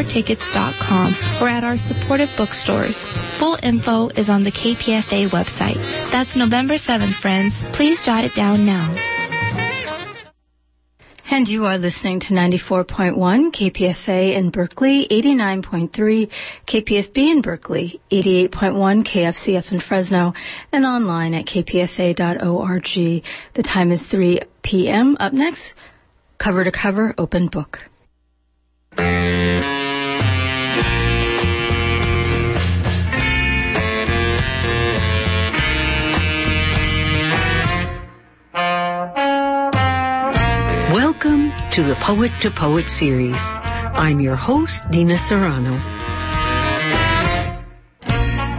propertickets.com 0.00 1.42
or 1.42 1.48
at 1.48 1.64
our 1.64 1.76
supportive 1.76 2.28
bookstores. 2.36 2.96
Full 3.38 3.58
info 3.62 4.08
is 4.08 4.28
on 4.28 4.44
the 4.44 4.52
KPFA 4.52 5.30
website. 5.30 5.76
That's 6.10 6.34
November 6.36 6.74
7th, 6.74 7.20
friends. 7.20 7.54
Please 7.74 8.00
jot 8.04 8.24
it 8.24 8.34
down 8.34 8.64
now. 8.64 8.94
And 11.32 11.46
you 11.46 11.66
are 11.66 11.78
listening 11.78 12.20
to 12.20 12.34
94.1 12.34 13.14
KPFA 13.14 14.36
in 14.36 14.50
Berkeley, 14.50 15.06
89.3 15.08 16.28
KPFB 16.66 17.16
in 17.18 17.40
Berkeley, 17.40 18.00
88.1 18.10 19.06
KFCF 19.06 19.70
in 19.70 19.80
Fresno, 19.80 20.32
and 20.72 20.84
online 20.84 21.34
at 21.34 21.46
kpfa.org. 21.46 22.82
The 23.54 23.62
time 23.62 23.92
is 23.92 24.04
3 24.10 24.40
p.m. 24.64 25.16
Up 25.20 25.32
next, 25.32 25.74
cover 26.36 26.64
to 26.64 26.72
cover 26.72 27.14
open 27.16 27.46
book. 27.46 27.78
To 41.80 41.86
the 41.86 41.96
Poet 42.04 42.30
to 42.42 42.50
Poet 42.50 42.90
series. 42.90 43.40
I'm 43.40 44.20
your 44.20 44.36
host, 44.36 44.82
Dina 44.90 45.16
Serrano. 45.16 45.78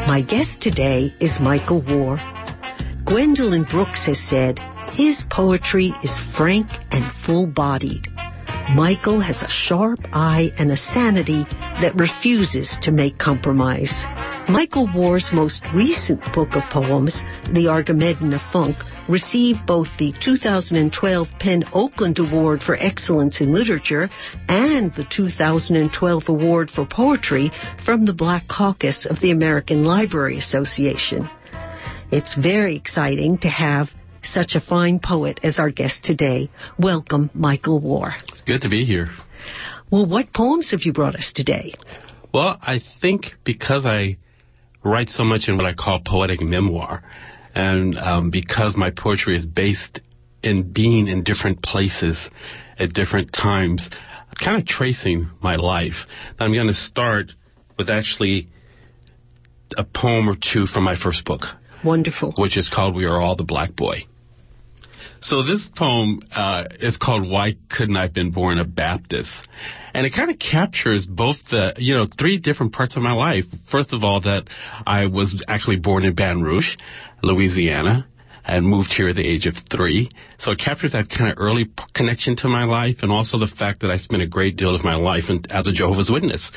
My 0.08 0.26
guest 0.28 0.60
today 0.60 1.14
is 1.20 1.40
Michael 1.40 1.84
Warr. 1.88 2.18
Gwendolyn 3.06 3.66
Brooks 3.70 4.08
has 4.08 4.18
said 4.28 4.58
his 4.94 5.24
poetry 5.30 5.94
is 6.04 6.20
frank 6.36 6.66
and 6.90 7.14
full 7.24 7.46
bodied. 7.46 8.08
Michael 8.74 9.22
has 9.22 9.44
a 9.44 9.50
sharp 9.50 10.00
eye 10.12 10.52
and 10.58 10.72
a 10.72 10.78
sanity 10.78 11.44
that 11.80 11.94
refuses 11.94 12.76
to 12.82 12.92
make 12.92 13.20
compromise. 13.20 14.04
Michael 14.50 14.90
Warr's 14.94 15.30
most 15.32 15.64
recent 15.74 16.20
book 16.34 16.56
of 16.56 16.64
poems, 16.72 17.24
The 17.54 17.68
Armageddon 17.70 18.34
of 18.34 18.42
Funk, 18.52 18.76
received 19.08 19.66
both 19.68 19.88
the 20.00 20.14
2012 20.24 21.28
PEN 21.40 21.64
Oakland 21.74 22.18
Award 22.18 22.62
for 22.62 22.76
Excellence 22.76 23.40
in 23.40 23.54
Literature 23.54 24.10
and 24.48 24.92
the 24.94 25.06
2012 25.16 26.24
Award 26.28 26.72
for 26.72 26.88
Poetry 26.88 27.52
from 27.86 28.06
the 28.06 28.14
Black 28.14 28.44
Caucus 28.50 29.06
of 29.06 29.22
the 29.22 29.32
American 29.32 29.86
Library 29.86 30.40
Association. 30.40 31.30
It's 32.12 32.36
very 32.36 32.76
exciting 32.76 33.38
to 33.40 33.50
have 33.50 33.90
such 34.24 34.56
a 34.56 34.62
fine 34.62 35.00
poet 35.00 35.40
as 35.44 35.60
our 35.60 35.70
guest 35.70 36.04
today. 36.04 36.50
Welcome, 36.80 37.30
Michael 37.36 37.80
War. 37.80 38.14
It's 38.30 38.42
good 38.42 38.62
to 38.62 38.70
be 38.70 38.86
here. 38.86 39.10
Well, 39.92 40.08
what 40.08 40.34
poems 40.34 40.72
have 40.72 40.82
you 40.82 40.94
brought 40.94 41.16
us 41.16 41.32
today? 41.34 41.74
Well, 42.34 42.58
I 42.62 42.80
think 43.02 43.34
because 43.44 43.86
I 43.86 44.18
write 44.84 45.10
so 45.10 45.24
much 45.24 45.48
in 45.48 45.58
what 45.58 45.66
I 45.66 45.74
call 45.74 46.02
poetic 46.06 46.42
memoir, 46.42 47.04
and 47.54 47.98
um, 47.98 48.30
because 48.32 48.76
my 48.76 48.92
poetry 48.92 49.38
is 49.38 49.46
based 49.46 50.00
in 50.44 50.72
being 50.72 51.08
in 51.08 51.24
different 51.24 51.62
places 51.62 52.30
at 52.80 52.94
different 52.94 53.32
times, 53.34 53.88
kind 54.44 54.60
of 54.60 54.68
tracing 54.68 55.30
my 55.42 55.56
life, 55.56 56.06
I'm 56.40 56.54
going 56.54 56.68
to 56.68 56.74
start 56.74 57.32
with 57.78 57.90
actually 57.90 58.48
a 59.78 59.84
poem 59.84 60.30
or 60.30 60.36
two 60.36 60.66
from 60.66 60.84
my 60.84 60.96
first 61.02 61.26
book. 61.26 61.42
Wonderful. 61.84 62.34
Which 62.38 62.58
is 62.58 62.70
called 62.70 62.96
We 62.96 63.06
Are 63.06 63.20
All 63.20 63.36
the 63.36 63.44
Black 63.44 63.76
Boy. 63.76 64.06
So 65.22 65.44
this 65.44 65.70
poem 65.76 66.22
uh, 66.36 66.66
is 66.80 66.98
called 66.98 67.30
Why 67.30 67.56
Couldn't 67.70 67.96
I 67.96 68.04
Have 68.04 68.14
Been 68.14 68.32
Born 68.32 68.58
a 68.58 68.66
Baptist? 68.66 69.30
And 69.94 70.06
it 70.06 70.14
kind 70.14 70.32
of 70.32 70.40
captures 70.40 71.06
both 71.06 71.38
the, 71.50 71.74
you 71.78 71.96
know, 71.96 72.08
three 72.18 72.38
different 72.38 72.74
parts 72.74 72.96
of 72.96 73.04
my 73.04 73.14
life. 73.14 73.46
First 73.70 73.94
of 73.94 74.04
all, 74.04 74.22
that 74.22 74.44
I 74.86 75.08
was 75.08 75.44
actually 75.48 75.78
born 75.78 76.06
in 76.06 76.16
Baton 76.16 76.44
Rouge, 76.44 76.78
Louisiana, 77.22 78.08
and 78.46 78.66
moved 78.66 78.94
here 78.94 79.10
at 79.10 79.16
the 79.16 79.28
age 79.28 79.46
of 79.46 79.56
three. 79.70 80.10
So 80.40 80.52
it 80.52 80.60
captures 80.60 80.94
that 80.94 81.10
kind 81.10 81.32
of 81.32 81.38
early 81.38 81.66
p- 81.66 81.84
connection 81.94 82.36
to 82.38 82.48
my 82.48 82.64
life 82.64 82.98
and 83.02 83.12
also 83.12 83.38
the 83.38 83.48
fact 83.48 83.82
that 83.82 83.92
I 83.92 83.98
spent 83.98 84.22
a 84.22 84.28
great 84.28 84.58
deal 84.58 84.74
of 84.74 84.84
my 84.84 84.96
life 84.96 85.26
in, 85.30 85.44
as 85.52 85.68
a 85.68 85.72
Jehovah's 85.72 86.10
Witness 86.10 86.52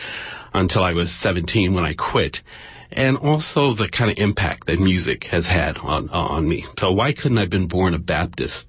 until 0.55 0.83
I 0.83 0.93
was 0.93 1.13
17 1.21 1.75
when 1.75 1.85
I 1.85 1.95
quit 1.95 2.39
and 2.93 3.17
also 3.19 3.75
the 3.75 3.89
kind 3.89 4.11
of 4.11 4.19
impact 4.19 4.67
that 4.67 4.79
music 4.79 5.25
has 5.25 5.47
had 5.47 5.77
on 5.79 6.09
on 6.11 6.49
me. 6.49 6.65
So 6.79 6.93
why 6.93 7.13
couldn't 7.13 7.39
I 7.39 7.43
have 7.43 7.51
been 7.51 7.69
born 7.69 7.95
a 7.95 7.99
Baptist? 7.99 8.65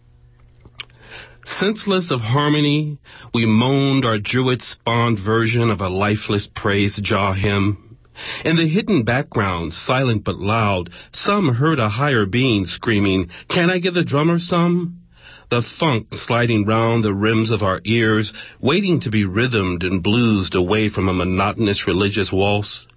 Senseless 1.45 2.11
of 2.11 2.21
harmony, 2.21 2.97
we 3.33 3.45
moaned 3.45 4.05
our 4.05 4.17
druid 4.17 4.61
spawned 4.61 5.19
version 5.19 5.69
of 5.69 5.81
a 5.81 5.89
lifeless 5.89 6.47
praise 6.53 6.99
jaw 7.01 7.33
hymn. 7.33 7.97
In 8.43 8.55
the 8.55 8.67
hidden 8.67 9.03
background, 9.03 9.73
silent 9.73 10.23
but 10.23 10.37
loud, 10.37 10.89
some 11.13 11.53
heard 11.53 11.79
a 11.79 11.89
higher 11.89 12.25
being 12.25 12.65
screaming, 12.65 13.29
Can 13.49 13.69
I 13.69 13.79
give 13.79 13.93
the 13.93 14.03
drummer 14.03 14.39
some? 14.39 15.01
The 15.49 15.61
funk 15.79 16.07
sliding 16.13 16.65
round 16.65 17.03
the 17.03 17.13
rims 17.13 17.51
of 17.51 17.61
our 17.61 17.79
ears, 17.85 18.33
waiting 18.59 18.99
to 19.01 19.09
be 19.09 19.25
rhythmed 19.25 19.83
and 19.83 20.03
bluesed 20.03 20.55
away 20.55 20.89
from 20.89 21.07
a 21.07 21.13
monotonous 21.13 21.85
religious 21.87 22.31
waltz 22.31 22.87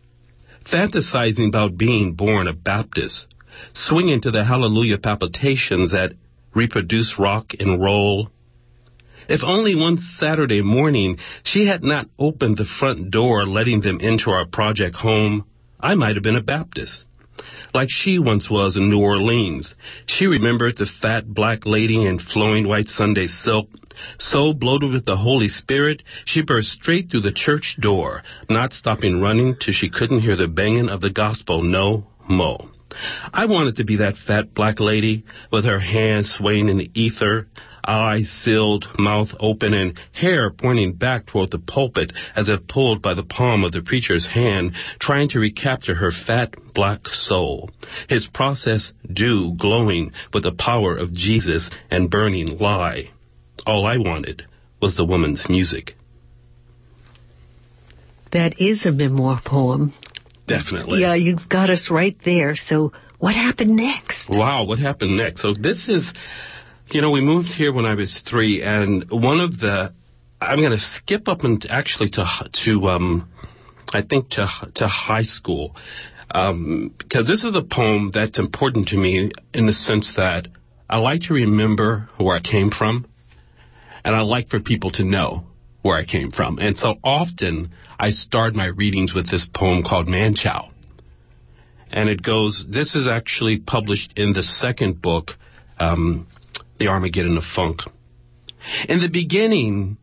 fantasizing 0.73 1.49
about 1.49 1.79
being 1.79 2.15
born 2.15 2.47
a 2.47 2.53
Baptist, 2.53 3.27
swinging 3.73 4.21
to 4.21 4.31
the 4.31 4.45
hallelujah 4.45 4.99
palpitations 4.99 5.93
that 5.93 6.13
reproduce 6.55 7.19
rock 7.19 7.53
and 7.59 7.81
roll. 7.81 8.31
If 9.29 9.43
only 9.45 9.75
one 9.75 9.99
Saturday 9.99 10.63
morning 10.63 11.19
she 11.45 11.67
had 11.67 11.85
not 11.85 12.07
opened 12.19 12.57
the 12.57 12.65
front 12.65 13.11
door 13.11 13.47
letting 13.47 13.81
them 13.83 14.01
into 14.01 14.31
our 14.31 14.47
project 14.47 14.97
home, 14.97 15.45
I 15.79 15.95
might 15.95 16.17
have 16.17 16.23
been 16.23 16.37
a 16.37 16.43
Baptist. 16.43 17.05
Like 17.75 17.89
she 17.91 18.19
once 18.19 18.51
was 18.51 18.77
in 18.77 18.89
New 18.89 19.01
Orleans. 19.01 19.75
She 20.07 20.27
remembered 20.27 20.77
the 20.77 20.91
fat 21.01 21.27
black 21.27 21.67
lady 21.67 22.05
in 22.07 22.19
flowing 22.19 22.67
white 22.67 22.89
Sunday 22.89 23.27
silk 23.27 23.69
so 24.19 24.53
bloated 24.53 24.93
with 24.93 25.05
the 25.05 25.17
Holy 25.17 25.49
Spirit, 25.49 26.03
she 26.25 26.43
burst 26.43 26.69
straight 26.69 27.11
through 27.11 27.23
the 27.23 27.33
church 27.33 27.77
door, 27.81 28.23
not 28.49 28.73
stopping 28.73 29.21
running 29.21 29.57
till 29.57 29.75
she 29.75 29.91
couldn't 29.91 30.21
hear 30.21 30.37
the 30.37 30.49
banging 30.49 30.89
of 30.89 31.01
the 31.01 31.11
gospel 31.11 31.63
no 31.63 32.07
mo. 32.29 32.71
I 33.33 33.47
wanted 33.47 33.77
to 33.77 33.85
be 33.85 33.97
that 33.97 34.17
fat 34.17 34.55
black 34.55 34.81
lady 34.81 35.25
with 35.53 35.65
her 35.65 35.79
hands 35.79 36.33
swaying 36.33 36.69
in 36.69 36.79
the 36.79 36.91
ether, 36.95 37.49
eyes 37.89 38.29
sealed, 38.29 38.87
mouth 38.99 39.29
open, 39.41 39.75
and 39.75 39.99
hair 40.13 40.51
pointing 40.51 40.95
back 40.95 41.27
toward 41.27 41.51
the 41.51 41.59
pulpit 41.59 42.13
as 42.37 42.49
if 42.49 42.67
pulled 42.69 43.03
by 43.03 43.15
the 43.15 43.23
palm 43.23 43.65
of 43.65 43.73
the 43.73 43.83
preacher's 43.83 44.27
hand, 44.27 44.73
trying 45.01 45.29
to 45.31 45.41
recapture 45.41 45.95
her 45.95 46.13
fat 46.13 46.55
black 46.75 47.07
soul. 47.09 47.71
His 48.09 48.27
process 48.27 48.93
dew 49.13 49.55
glowing 49.59 50.13
with 50.33 50.43
the 50.43 50.53
power 50.53 50.97
of 50.97 51.13
Jesus 51.13 51.71
and 51.91 52.11
burning 52.11 52.59
lie. 52.59 53.11
All 53.67 53.87
I 53.87 53.97
wanted 53.97 54.45
was 54.81 54.97
the 54.97 55.05
woman's 55.05 55.47
music. 55.49 55.95
That 58.33 58.61
is 58.61 58.85
a 58.87 58.93
memoir 58.93 59.41
poem. 59.45 59.93
Definitely. 60.47 61.01
Yeah, 61.01 61.15
you've 61.15 61.49
got 61.49 61.71
us 61.71 61.89
right 61.91 62.17
there. 62.25 62.55
So, 62.57 62.93
what 63.19 63.35
happened 63.35 63.77
next? 63.77 64.29
Wow, 64.31 64.65
what 64.65 64.79
happened 64.79 65.17
next? 65.17 65.43
So, 65.43 65.53
this 65.59 65.89
is, 65.89 66.13
you 66.91 67.03
know, 67.03 67.11
we 67.11 67.21
moved 67.21 67.49
here 67.49 67.73
when 67.73 67.85
I 67.85 67.95
was 67.95 68.23
three, 68.29 68.63
and 68.63 69.11
one 69.11 69.41
of 69.41 69.59
the, 69.59 69.93
I'm 70.41 70.59
going 70.59 70.73
to 70.73 70.79
skip 70.79 71.29
up 71.29 71.45
and 71.45 71.65
actually 71.69 72.11
to, 72.11 72.25
to, 72.65 72.89
um, 72.89 73.31
I 73.93 74.03
think 74.03 74.31
to, 74.31 74.47
to 74.77 74.87
high 74.87 75.25
school, 75.25 75.77
um, 76.31 76.95
because 76.99 77.27
this 77.27 77.45
is 77.45 77.55
a 77.57 77.63
poem 77.63 78.11
that's 78.13 78.39
important 78.39 78.89
to 78.89 78.97
me 78.97 79.31
in 79.55 79.67
the 79.67 79.73
sense 79.73 80.15
that 80.17 80.49
I 80.89 80.99
like 80.99 81.23
to 81.23 81.35
remember 81.35 82.09
where 82.19 82.37
I 82.37 82.41
came 82.41 82.71
from 82.71 83.07
and 84.05 84.15
I 84.15 84.21
like 84.21 84.49
for 84.49 84.61
people 84.61 84.91
to 84.93 85.05
know 85.05 85.45
where 85.83 85.97
I 85.97 86.05
came 86.05 86.31
from. 86.31 86.59
And 86.59 86.77
so 86.77 86.97
often 87.03 87.73
I 87.99 88.11
start 88.11 88.55
my 88.55 88.67
readings 88.67 89.15
with 89.15 89.31
this 89.31 89.47
poem 89.55 89.83
called 89.83 90.07
Manchild. 90.07 90.71
And 91.91 92.09
it 92.09 92.23
goes, 92.23 92.67
this 92.69 92.95
is 92.95 93.09
actually 93.09 93.59
published 93.59 94.19
in 94.19 94.35
the 94.35 94.43
second 94.43 95.01
book, 95.01 95.31
um, 95.79 96.27
The 96.79 96.87
Armageddon 96.87 97.37
of 97.37 97.45
Funk. 97.45 97.81
In 98.89 99.01
the 99.01 99.09
beginning, 99.09 99.97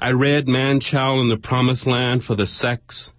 I 0.00 0.12
read 0.12 0.48
Man 0.48 0.80
Manchild 0.80 1.20
in 1.20 1.28
the 1.28 1.36
Promised 1.36 1.86
Land 1.86 2.24
for 2.24 2.34
the 2.34 2.46
sex, 2.46 3.10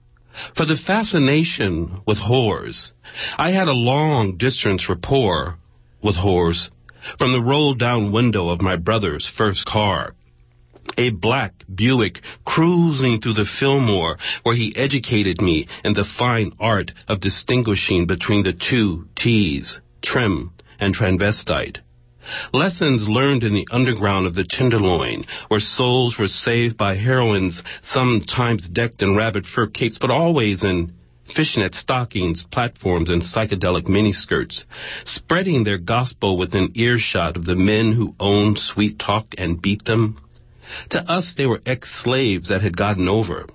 for 0.55 0.65
the 0.65 0.75
fascination 0.75 2.01
with 2.07 2.17
whores. 2.17 2.91
I 3.37 3.51
had 3.51 3.67
a 3.67 3.73
long 3.73 4.37
distance 4.37 4.89
rapport 4.89 5.57
with 6.01 6.15
whores 6.15 6.69
from 7.19 7.31
the 7.31 7.41
rolled 7.41 7.77
down 7.77 8.11
window 8.11 8.49
of 8.49 8.61
my 8.61 8.75
brother's 8.75 9.27
first 9.27 9.65
car. 9.67 10.15
A 10.97 11.11
black 11.11 11.53
Buick 11.73 12.21
cruising 12.43 13.21
through 13.21 13.33
the 13.33 13.49
Fillmore 13.59 14.17
where 14.41 14.55
he 14.55 14.75
educated 14.75 15.41
me 15.41 15.67
in 15.83 15.93
the 15.93 16.05
fine 16.17 16.53
art 16.59 16.91
of 17.07 17.21
distinguishing 17.21 18.07
between 18.07 18.43
the 18.43 18.53
two 18.53 19.07
T's, 19.15 19.79
trim 20.01 20.53
and 20.79 20.95
transvestite. 20.95 21.77
Lessons 22.53 23.07
learned 23.07 23.43
in 23.43 23.53
the 23.53 23.67
underground 23.71 24.25
of 24.25 24.33
the 24.33 24.43
Tenderloin, 24.43 25.25
where 25.47 25.59
souls 25.59 26.17
were 26.17 26.27
saved 26.27 26.75
by 26.75 26.95
heroines, 26.95 27.61
sometimes 27.83 28.67
decked 28.67 29.01
in 29.01 29.15
rabbit 29.15 29.45
fur 29.45 29.67
capes, 29.67 29.97
but 29.99 30.09
always 30.09 30.63
in 30.63 30.91
fishnet 31.35 31.73
stockings, 31.73 32.43
platforms, 32.51 33.09
and 33.09 33.21
psychedelic 33.21 33.87
miniskirts, 33.87 34.63
spreading 35.05 35.63
their 35.63 35.77
gospel 35.77 36.37
within 36.37 36.71
earshot 36.75 37.35
of 37.35 37.45
the 37.45 37.55
men 37.55 37.93
who 37.93 38.15
owned 38.19 38.57
Sweet 38.57 38.99
Talk 38.99 39.27
and 39.37 39.61
beat 39.61 39.85
them. 39.85 40.17
To 40.89 41.01
us, 41.11 41.35
they 41.37 41.45
were 41.45 41.61
ex-slaves 41.65 42.49
that 42.49 42.61
had 42.61 42.77
gotten 42.77 43.07
over. 43.07 43.45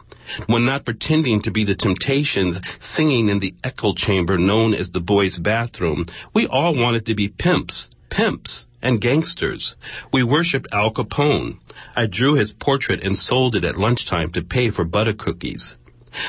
When 0.47 0.65
not 0.65 0.85
pretending 0.85 1.43
to 1.43 1.51
be 1.51 1.65
the 1.65 1.75
Temptations, 1.75 2.59
singing 2.81 3.29
in 3.29 3.41
the 3.41 3.55
echo 3.65 3.95
chamber 3.95 4.39
known 4.39 4.75
as 4.75 4.91
the 4.91 5.01
boys' 5.01 5.39
bathroom, 5.39 6.07
we 6.33 6.47
all 6.47 6.75
wanted 6.77 7.07
to 7.07 7.17
be 7.17 7.29
pimps, 7.29 7.89
pimps, 8.11 8.67
and 8.83 9.01
gangsters. 9.01 9.75
We 10.13 10.23
worshipped 10.23 10.69
Al 10.73 10.93
Capone. 10.93 11.59
I 11.97 12.07
drew 12.07 12.35
his 12.35 12.53
portrait 12.53 13.03
and 13.03 13.17
sold 13.17 13.55
it 13.55 13.65
at 13.65 13.79
lunchtime 13.79 14.33
to 14.33 14.43
pay 14.43 14.71
for 14.71 14.85
butter 14.85 15.15
cookies. 15.15 15.77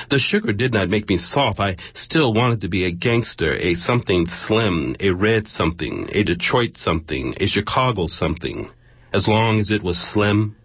The 0.10 0.20
sugar 0.20 0.54
did 0.54 0.74
not 0.74 0.90
make 0.90 1.10
me 1.10 1.18
soft. 1.18 1.60
I 1.60 1.78
still 1.94 2.34
wanted 2.34 2.62
to 2.62 2.70
be 2.70 2.86
a 2.86 2.92
gangster, 2.92 3.56
a 3.56 3.74
something 3.76 4.28
slim, 4.28 4.96
a 5.00 5.10
red 5.10 5.48
something, 5.48 6.08
a 6.12 6.24
Detroit 6.24 6.78
something, 6.78 7.34
a 7.40 7.48
Chicago 7.48 8.06
something, 8.08 8.70
as 9.12 9.28
long 9.28 9.60
as 9.60 9.72
it 9.72 9.82
was 9.82 9.98
slim. 9.98 10.56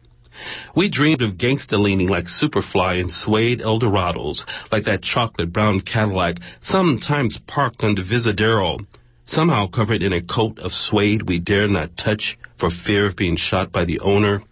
We 0.74 0.90
dreamed 0.90 1.22
of 1.22 1.38
gangster 1.38 1.78
leaning 1.78 2.08
like 2.08 2.26
Superfly 2.26 3.00
in 3.00 3.08
suede 3.08 3.60
Eldorados, 3.60 4.44
like 4.70 4.84
that 4.84 5.00
chocolate 5.00 5.50
brown 5.50 5.80
Cadillac, 5.80 6.36
sometimes 6.60 7.38
parked 7.46 7.82
on 7.82 7.96
Visadero, 7.96 8.78
somehow 9.26 9.67
covered 9.67 10.02
in 10.02 10.12
a 10.12 10.23
coat 10.23 10.58
of 10.58 10.73
suede 10.73 11.28
we 11.28 11.38
dared 11.38 11.70
not 11.70 11.96
touch 11.96 12.38
for 12.58 12.70
fear 12.70 13.06
of 13.06 13.17
being 13.17 13.37
shot 13.37 13.73
by 13.73 13.84
the 13.84 14.00
owner. 14.00 14.43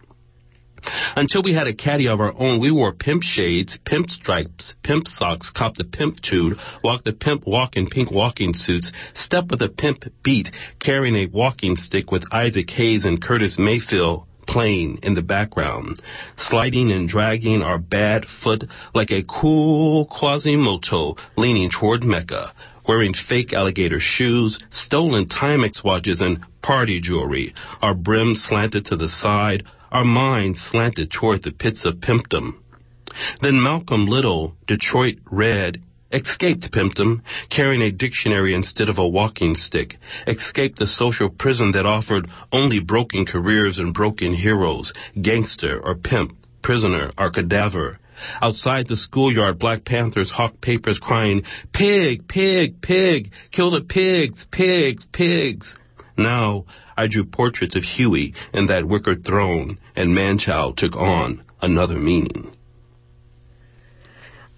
Until 1.15 1.41
we 1.41 1.53
had 1.53 1.65
a 1.65 1.73
caddy 1.73 2.07
of 2.07 2.19
our 2.19 2.33
own, 2.37 2.59
we 2.59 2.69
wore 2.69 2.93
pimp 2.93 3.23
shades, 3.23 3.79
pimp 3.85 4.07
stripes, 4.09 4.75
pimp 4.83 5.07
socks, 5.07 5.49
copped 5.49 5.79
a 5.79 5.83
pimp 5.83 6.21
tude, 6.21 6.57
walked 6.83 7.07
a 7.07 7.13
pimp 7.13 7.47
walk 7.47 7.75
in 7.75 7.87
pink 7.87 8.11
walking 8.11 8.53
suits, 8.53 8.91
stepped 9.15 9.49
with 9.49 9.63
a 9.63 9.69
pimp 9.69 10.03
beat, 10.23 10.51
carrying 10.79 11.15
a 11.15 11.25
walking 11.25 11.75
stick 11.75 12.11
with 12.11 12.31
Isaac 12.31 12.69
Hayes 12.69 13.03
and 13.03 13.21
Curtis 13.21 13.57
Mayfield 13.57 14.27
playing 14.47 14.99
in 15.01 15.15
the 15.15 15.23
background, 15.23 15.99
sliding 16.37 16.91
and 16.91 17.09
dragging 17.09 17.63
our 17.63 17.79
bad 17.79 18.25
foot 18.43 18.63
like 18.93 19.09
a 19.09 19.23
cool 19.23 20.05
Quasimodo 20.05 21.15
leaning 21.35 21.71
toward 21.71 22.03
Mecca, 22.03 22.53
wearing 22.87 23.13
fake 23.13 23.53
alligator 23.53 23.99
shoes, 23.99 24.59
stolen 24.71 25.27
Timex 25.27 25.83
watches, 25.83 26.21
and 26.21 26.39
party 26.61 26.99
jewelry, 27.01 27.53
our 27.81 27.93
brims 27.93 28.43
slanted 28.43 28.85
to 28.85 28.95
the 28.95 29.09
side, 29.09 29.63
our 29.91 30.03
minds 30.03 30.59
slanted 30.59 31.11
toward 31.11 31.43
the 31.43 31.51
pits 31.51 31.85
of 31.85 32.01
pimpdom. 32.01 32.55
Then 33.41 33.61
Malcolm 33.61 34.07
Little, 34.07 34.55
Detroit 34.67 35.19
Red, 35.31 35.81
escaped 36.11 36.71
pimpdom, 36.71 37.21
carrying 37.49 37.81
a 37.81 37.91
dictionary 37.91 38.53
instead 38.53 38.89
of 38.89 38.97
a 38.97 39.07
walking 39.07 39.55
stick, 39.55 39.97
escaped 40.27 40.79
the 40.79 40.87
social 40.87 41.29
prison 41.29 41.71
that 41.71 41.85
offered 41.85 42.29
only 42.51 42.79
broken 42.79 43.25
careers 43.25 43.79
and 43.79 43.93
broken 43.93 44.33
heroes, 44.33 44.93
gangster 45.21 45.79
or 45.83 45.95
pimp, 45.95 46.33
prisoner 46.61 47.11
or 47.17 47.31
cadaver. 47.31 47.99
Outside 48.41 48.87
the 48.87 48.97
schoolyard, 48.97 49.59
Black 49.59 49.85
Panthers 49.85 50.31
hawked 50.31 50.61
papers 50.61 50.99
crying, 50.99 51.43
Pig, 51.73 52.27
pig, 52.27 52.81
pig, 52.81 53.31
kill 53.51 53.71
the 53.71 53.81
pigs, 53.81 54.45
pigs, 54.51 55.05
pigs. 55.11 55.75
Now 56.17 56.65
I 56.95 57.07
drew 57.07 57.25
portraits 57.25 57.75
of 57.75 57.83
Huey 57.83 58.33
and 58.53 58.69
that 58.69 58.87
wicker 58.87 59.15
throne, 59.15 59.79
and 59.95 60.11
Manchild 60.15 60.77
took 60.77 60.95
on 60.95 61.43
another 61.61 61.99
meaning. 61.99 62.51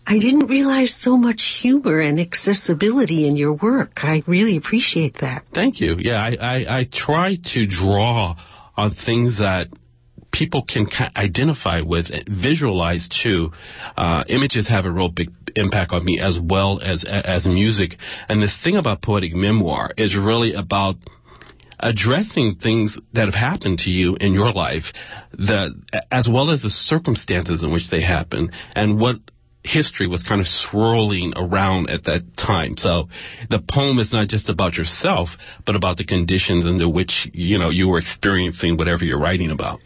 I 0.09 0.19
didn't 0.19 0.47
realize 0.47 0.95
so 0.97 1.17
much 1.17 1.41
humor 1.61 1.99
and 1.99 2.17
accessibility 2.17 3.27
in 3.27 3.35
your 3.35 3.53
work. 3.53 3.91
I 3.97 4.23
really 4.25 4.55
appreciate 4.55 5.17
that. 5.19 5.43
Thank 5.53 5.81
you. 5.81 5.97
Yeah, 5.99 6.15
I, 6.15 6.35
I, 6.39 6.79
I 6.79 6.89
try 6.89 7.35
to 7.53 7.67
draw 7.67 8.35
on 8.77 8.95
things 8.95 9.39
that 9.39 9.67
people 10.37 10.63
can 10.63 10.87
identify 11.15 11.81
with, 11.81 12.07
visualize 12.27 13.07
too. 13.23 13.51
Uh, 13.95 14.23
images 14.29 14.67
have 14.67 14.85
a 14.85 14.91
real 14.91 15.09
big 15.09 15.29
impact 15.55 15.91
on 15.91 16.05
me 16.05 16.19
as 16.19 16.37
well 16.41 16.79
as 16.81 17.03
as 17.03 17.47
music. 17.47 17.97
And 18.29 18.41
this 18.41 18.59
thing 18.63 18.75
about 18.77 19.01
poetic 19.01 19.33
memoir 19.33 19.91
is 19.97 20.15
really 20.15 20.53
about 20.53 20.95
addressing 21.79 22.55
things 22.55 22.97
that 23.13 23.25
have 23.25 23.33
happened 23.33 23.79
to 23.79 23.89
you 23.89 24.15
in 24.19 24.33
your 24.33 24.51
life, 24.51 24.85
that 25.33 25.69
as 26.11 26.27
well 26.31 26.49
as 26.49 26.63
the 26.63 26.69
circumstances 26.69 27.63
in 27.63 27.71
which 27.71 27.89
they 27.89 28.01
happen, 28.01 28.51
and 28.75 28.99
what 28.99 29.17
history 29.63 30.07
was 30.07 30.23
kind 30.23 30.39
of 30.39 30.47
swirling 30.47 31.33
around 31.35 31.89
at 31.89 32.05
that 32.05 32.23
time. 32.37 32.77
So 32.77 33.09
the 33.49 33.59
poem 33.59 33.99
is 33.99 34.13
not 34.13 34.27
just 34.29 34.49
about 34.49 34.75
yourself, 34.75 35.29
but 35.65 35.75
about 35.75 35.97
the 35.97 36.05
conditions 36.05 36.65
under 36.65 36.87
which, 36.87 37.29
you 37.33 37.57
know, 37.57 37.69
you 37.69 37.89
were 37.89 37.99
experiencing 37.99 38.77
whatever 38.77 39.03
you're 39.03 39.19
writing 39.19 39.51
about. 39.51 39.79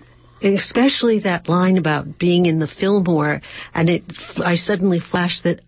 Especially 0.43 1.19
that 1.19 1.47
line 1.47 1.77
about 1.77 2.17
being 2.17 2.45
in 2.45 2.59
the 2.59 2.67
Fillmore, 2.67 3.41
and 3.73 3.89
it, 3.89 4.03
I 4.37 4.55
suddenly 4.55 4.99
flashed 4.99 5.43
that 5.43 5.61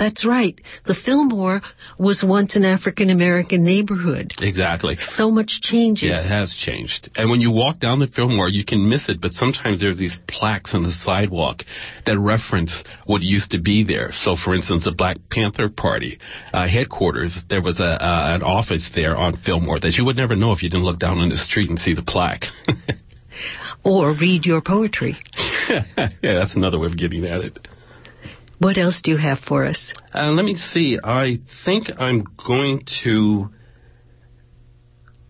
that's 0.00 0.24
right. 0.24 0.58
The 0.86 0.94
Fillmore 0.94 1.60
was 1.98 2.24
once 2.26 2.56
an 2.56 2.64
African 2.64 3.10
American 3.10 3.64
neighborhood. 3.64 4.32
Exactly. 4.40 4.96
So 5.10 5.30
much 5.30 5.60
changes. 5.60 6.08
Yeah, 6.08 6.24
it 6.24 6.28
has 6.28 6.54
changed. 6.54 7.10
And 7.16 7.28
when 7.28 7.42
you 7.42 7.50
walk 7.50 7.80
down 7.80 7.98
the 7.98 8.06
Fillmore, 8.06 8.48
you 8.48 8.64
can 8.64 8.88
miss 8.88 9.10
it, 9.10 9.20
but 9.20 9.32
sometimes 9.32 9.80
there's 9.80 9.98
these 9.98 10.18
plaques 10.26 10.74
on 10.74 10.84
the 10.84 10.90
sidewalk 10.90 11.64
that 12.06 12.18
reference 12.18 12.82
what 13.04 13.20
used 13.20 13.50
to 13.50 13.60
be 13.60 13.84
there. 13.84 14.10
So, 14.12 14.36
for 14.36 14.54
instance, 14.54 14.84
the 14.84 14.92
Black 14.92 15.18
Panther 15.30 15.68
Party 15.68 16.18
uh, 16.54 16.66
headquarters, 16.66 17.38
there 17.50 17.62
was 17.62 17.78
a 17.78 18.02
uh, 18.02 18.34
an 18.34 18.42
office 18.42 18.88
there 18.94 19.18
on 19.18 19.36
Fillmore 19.36 19.80
that 19.80 19.96
you 19.98 20.06
would 20.06 20.16
never 20.16 20.34
know 20.34 20.52
if 20.52 20.62
you 20.62 20.70
didn't 20.70 20.84
look 20.84 20.98
down 20.98 21.18
on 21.18 21.28
the 21.28 21.36
street 21.36 21.68
and 21.68 21.78
see 21.78 21.92
the 21.92 22.02
plaque. 22.02 22.44
or 23.84 24.14
read 24.14 24.44
your 24.44 24.60
poetry. 24.60 25.16
yeah, 25.68 26.10
that's 26.22 26.54
another 26.54 26.78
way 26.78 26.86
of 26.86 26.96
getting 26.96 27.24
at 27.26 27.40
it. 27.40 27.68
What 28.58 28.76
else 28.76 29.00
do 29.02 29.10
you 29.10 29.16
have 29.16 29.38
for 29.38 29.64
us? 29.64 29.92
Uh, 30.14 30.32
let 30.32 30.44
me 30.44 30.56
see. 30.56 30.98
I 31.02 31.40
think 31.64 31.86
I'm 31.98 32.24
going 32.46 32.82
to. 33.04 33.48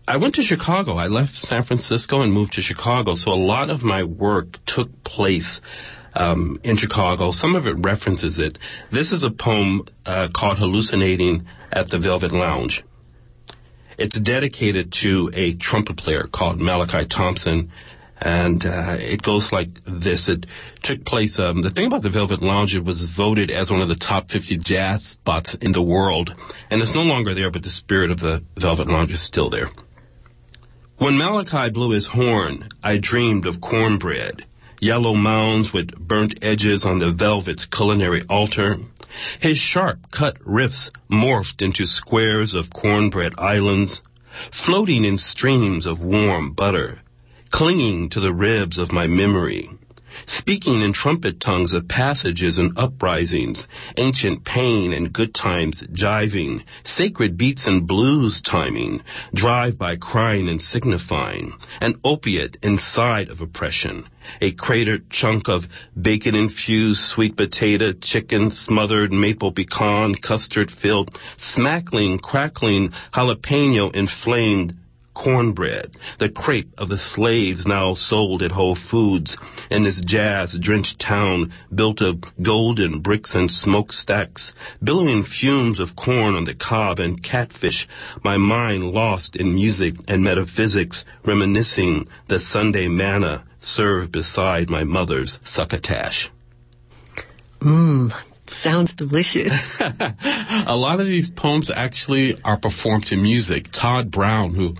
I 0.05 0.17
went 0.17 0.35
to 0.35 0.41
Chicago. 0.41 0.97
I 0.97 1.07
left 1.07 1.35
San 1.35 1.63
Francisco 1.63 2.21
and 2.21 2.33
moved 2.33 2.53
to 2.53 2.61
Chicago. 2.61 3.15
So 3.15 3.31
a 3.31 3.39
lot 3.39 3.69
of 3.69 3.83
my 3.83 4.03
work 4.03 4.57
took 4.65 5.03
place 5.05 5.61
um, 6.13 6.59
in 6.63 6.75
Chicago. 6.75 7.31
Some 7.31 7.55
of 7.55 7.65
it 7.67 7.75
references 7.77 8.37
it. 8.37 8.57
This 8.91 9.13
is 9.13 9.23
a 9.23 9.31
poem 9.31 9.83
uh, 10.05 10.27
called 10.35 10.57
Hallucinating 10.57 11.45
at 11.71 11.89
the 11.89 11.99
Velvet 11.99 12.33
Lounge. 12.33 12.83
It's 13.97 14.19
dedicated 14.19 14.93
to 15.03 15.31
a 15.33 15.55
trumpet 15.55 15.97
player 15.97 16.27
called 16.33 16.59
Malachi 16.59 17.07
Thompson 17.07 17.71
and 18.21 18.63
uh, 18.63 18.95
it 18.99 19.23
goes 19.23 19.49
like 19.51 19.69
this. 19.85 20.29
It 20.29 20.45
took 20.83 21.03
place. 21.05 21.39
Um, 21.39 21.63
the 21.63 21.71
thing 21.71 21.87
about 21.87 22.03
the 22.03 22.09
Velvet 22.09 22.41
Lounge, 22.41 22.75
it 22.75 22.85
was 22.85 23.09
voted 23.17 23.49
as 23.49 23.71
one 23.71 23.81
of 23.81 23.89
the 23.89 23.95
top 23.95 24.29
50 24.29 24.59
jazz 24.63 25.03
spots 25.03 25.55
in 25.59 25.71
the 25.71 25.81
world, 25.81 26.29
and 26.69 26.81
it's 26.81 26.93
no 26.93 27.01
longer 27.01 27.33
there, 27.33 27.49
but 27.49 27.63
the 27.63 27.71
spirit 27.71 28.11
of 28.11 28.19
the 28.19 28.43
Velvet 28.59 28.87
Lounge 28.87 29.11
is 29.11 29.25
still 29.25 29.49
there. 29.49 29.69
When 30.99 31.17
Malachi 31.17 31.71
blew 31.71 31.91
his 31.91 32.07
horn, 32.07 32.69
I 32.83 32.99
dreamed 33.01 33.47
of 33.47 33.59
cornbread, 33.59 34.45
yellow 34.79 35.15
mounds 35.15 35.71
with 35.73 35.97
burnt 35.97 36.37
edges 36.43 36.85
on 36.85 36.99
the 36.99 37.11
velvet's 37.11 37.65
culinary 37.65 38.21
altar. 38.29 38.77
His 39.39 39.57
sharp 39.57 39.97
cut 40.11 40.37
riffs 40.41 40.91
morphed 41.11 41.61
into 41.63 41.87
squares 41.87 42.53
of 42.53 42.71
cornbread 42.71 43.33
islands, 43.39 44.01
floating 44.63 45.03
in 45.03 45.17
streams 45.17 45.87
of 45.87 45.99
warm 45.99 46.53
butter 46.53 46.99
clinging 47.51 48.09
to 48.09 48.19
the 48.19 48.33
ribs 48.33 48.77
of 48.77 48.91
my 48.91 49.07
memory, 49.07 49.69
speaking 50.25 50.81
in 50.81 50.93
trumpet 50.93 51.39
tongues 51.39 51.73
of 51.73 51.87
passages 51.87 52.57
and 52.57 52.77
uprisings, 52.77 53.67
ancient 53.97 54.43
pain 54.45 54.93
and 54.93 55.13
good 55.13 55.33
times 55.33 55.83
jiving, 55.93 56.63
sacred 56.85 57.37
beats 57.37 57.67
and 57.67 57.87
blues 57.87 58.41
timing, 58.49 59.01
drive 59.33 59.77
by 59.77 59.95
crying 59.95 60.47
and 60.47 60.61
signifying, 60.61 61.53
an 61.81 61.95
opiate 62.03 62.57
inside 62.63 63.29
of 63.29 63.41
oppression, 63.41 64.05
a 64.39 64.51
cratered 64.53 65.09
chunk 65.09 65.49
of 65.49 65.63
bacon 66.01 66.35
infused 66.35 67.01
sweet 67.01 67.35
potato, 67.35 67.91
chicken 68.01 68.49
smothered 68.51 69.11
maple 69.11 69.51
pecan, 69.51 70.15
custard 70.15 70.71
filled, 70.81 71.17
smackling, 71.37 72.19
crackling, 72.19 72.91
jalapeno 73.13 73.93
inflamed 73.93 74.73
cornbread, 75.13 75.95
the 76.19 76.29
crepe 76.29 76.71
of 76.77 76.89
the 76.89 76.97
slaves 76.97 77.65
now 77.65 77.93
sold 77.93 78.41
at 78.41 78.51
Whole 78.51 78.77
Foods, 78.89 79.37
in 79.69 79.83
this 79.83 80.01
jazz-drenched 80.05 80.99
town 80.99 81.53
built 81.73 82.01
of 82.01 82.23
golden 82.41 83.01
bricks 83.01 83.33
and 83.35 83.49
smokestacks, 83.49 84.51
billowing 84.83 85.23
fumes 85.23 85.79
of 85.79 85.95
corn 85.95 86.35
on 86.35 86.45
the 86.45 86.55
cob 86.55 86.99
and 86.99 87.23
catfish, 87.23 87.87
my 88.23 88.37
mind 88.37 88.83
lost 88.83 89.35
in 89.35 89.53
music 89.53 89.95
and 90.07 90.23
metaphysics, 90.23 91.03
reminiscing 91.25 92.07
the 92.27 92.39
Sunday 92.39 92.87
manna 92.87 93.45
served 93.61 94.11
beside 94.11 94.69
my 94.69 94.83
mother's 94.83 95.39
succotash. 95.45 96.29
Mmm, 97.59 98.11
sounds 98.51 98.95
delicious. 98.95 99.51
a 99.79 100.75
lot 100.75 100.99
of 100.99 101.07
these 101.07 101.29
poems 101.29 101.71
actually 101.73 102.37
are 102.43 102.59
performed 102.59 103.05
to 103.07 103.15
music. 103.15 103.67
Todd 103.71 104.11
Brown, 104.11 104.53
who 104.53 104.75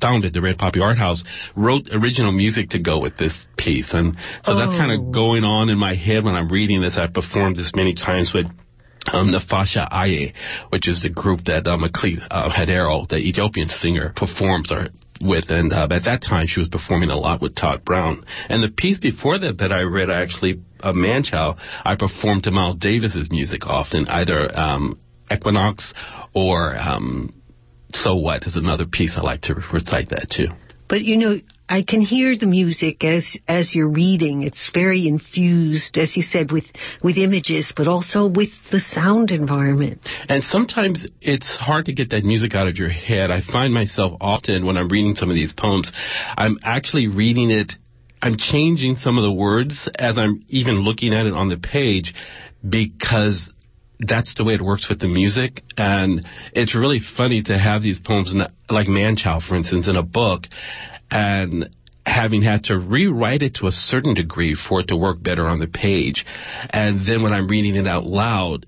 founded 0.00 0.32
the 0.32 0.40
Red 0.40 0.58
Poppy 0.58 0.80
Art 0.80 0.98
House, 0.98 1.24
wrote 1.56 1.88
original 1.92 2.32
music 2.32 2.70
to 2.70 2.78
go 2.78 3.00
with 3.00 3.16
this 3.16 3.34
piece. 3.56 3.92
And 3.92 4.16
so 4.44 4.52
oh. 4.52 4.58
that's 4.58 4.72
kind 4.72 4.92
of 4.92 5.12
going 5.12 5.44
on 5.44 5.70
in 5.70 5.78
my 5.78 5.94
head 5.94 6.24
when 6.24 6.34
I'm 6.34 6.48
reading 6.48 6.80
this. 6.80 6.96
I've 6.96 7.14
performed 7.14 7.56
this 7.56 7.72
many 7.74 7.94
times 7.94 8.32
with 8.34 8.46
um, 9.12 9.32
Nafasha 9.32 9.88
Aye, 9.90 10.34
which 10.70 10.88
is 10.88 11.02
the 11.02 11.08
group 11.08 11.44
that 11.46 11.66
um, 11.66 11.82
Akli 11.82 12.18
uh, 12.30 12.50
Hadero, 12.50 13.08
the 13.08 13.16
Ethiopian 13.16 13.68
singer, 13.68 14.12
performs 14.14 14.72
or 14.72 14.88
with, 15.20 15.50
and 15.50 15.72
uh, 15.72 15.88
at 15.90 16.04
that 16.04 16.22
time 16.22 16.46
she 16.46 16.60
was 16.60 16.68
performing 16.68 17.10
a 17.10 17.16
lot 17.16 17.40
with 17.40 17.54
Todd 17.54 17.84
Brown. 17.84 18.24
And 18.48 18.62
the 18.62 18.68
piece 18.68 18.98
before 18.98 19.38
that 19.38 19.58
that 19.58 19.72
I 19.72 19.82
read, 19.82 20.10
actually, 20.10 20.62
uh, 20.80 20.92
Manchild, 20.92 21.58
I 21.84 21.96
performed 21.96 22.44
to 22.44 22.50
Miles 22.50 22.76
Davis's 22.76 23.28
music 23.30 23.66
often, 23.66 24.08
either 24.08 24.56
um, 24.58 24.98
Equinox 25.30 25.92
or 26.34 26.76
um, 26.76 27.34
So 27.90 28.16
What 28.16 28.44
is 28.44 28.56
another 28.56 28.86
piece 28.86 29.14
I 29.16 29.22
like 29.22 29.42
to 29.42 29.54
recite 29.72 30.10
that 30.10 30.28
too. 30.30 30.48
But 30.88 31.02
you 31.02 31.16
know, 31.16 31.38
I 31.68 31.82
can 31.82 32.00
hear 32.00 32.36
the 32.36 32.46
music 32.46 33.04
as 33.04 33.36
as 33.46 33.74
you're 33.74 33.90
reading. 33.90 34.42
It's 34.42 34.70
very 34.72 35.06
infused, 35.06 35.98
as 35.98 36.16
you 36.16 36.22
said, 36.22 36.50
with 36.50 36.64
with 37.02 37.16
images, 37.18 37.72
but 37.76 37.86
also 37.86 38.26
with 38.26 38.50
the 38.70 38.80
sound 38.80 39.30
environment. 39.30 40.00
And 40.28 40.42
sometimes 40.42 41.06
it's 41.20 41.56
hard 41.56 41.86
to 41.86 41.92
get 41.92 42.10
that 42.10 42.24
music 42.24 42.54
out 42.54 42.68
of 42.68 42.76
your 42.76 42.88
head. 42.88 43.30
I 43.30 43.42
find 43.42 43.74
myself 43.74 44.16
often 44.20 44.64
when 44.64 44.76
I'm 44.76 44.88
reading 44.88 45.14
some 45.14 45.28
of 45.28 45.34
these 45.34 45.52
poems, 45.52 45.92
I'm 46.36 46.58
actually 46.62 47.08
reading 47.08 47.50
it. 47.50 47.72
I'm 48.20 48.36
changing 48.36 48.96
some 48.96 49.18
of 49.18 49.22
the 49.22 49.32
words 49.32 49.88
as 49.96 50.18
I'm 50.18 50.44
even 50.48 50.76
looking 50.76 51.14
at 51.14 51.26
it 51.26 51.34
on 51.34 51.48
the 51.48 51.56
page 51.56 52.14
because 52.68 53.52
that's 54.00 54.34
the 54.34 54.44
way 54.44 54.54
it 54.54 54.62
works 54.62 54.88
with 54.88 55.00
the 55.00 55.08
music. 55.08 55.62
And 55.76 56.26
it's 56.52 56.74
really 56.74 57.00
funny 57.16 57.42
to 57.44 57.58
have 57.58 57.82
these 57.82 58.00
poems, 58.00 58.32
in, 58.32 58.42
like 58.68 58.86
Manchild, 58.88 59.42
for 59.42 59.56
instance, 59.56 59.88
in 59.88 59.96
a 59.96 60.02
book, 60.02 60.44
and 61.10 61.74
having 62.04 62.42
had 62.42 62.64
to 62.64 62.78
rewrite 62.78 63.42
it 63.42 63.56
to 63.56 63.66
a 63.66 63.72
certain 63.72 64.14
degree 64.14 64.56
for 64.68 64.80
it 64.80 64.88
to 64.88 64.96
work 64.96 65.22
better 65.22 65.46
on 65.46 65.58
the 65.58 65.66
page. 65.66 66.24
And 66.70 67.06
then 67.06 67.22
when 67.22 67.32
I'm 67.32 67.48
reading 67.48 67.76
it 67.76 67.86
out 67.86 68.04
loud, 68.04 68.66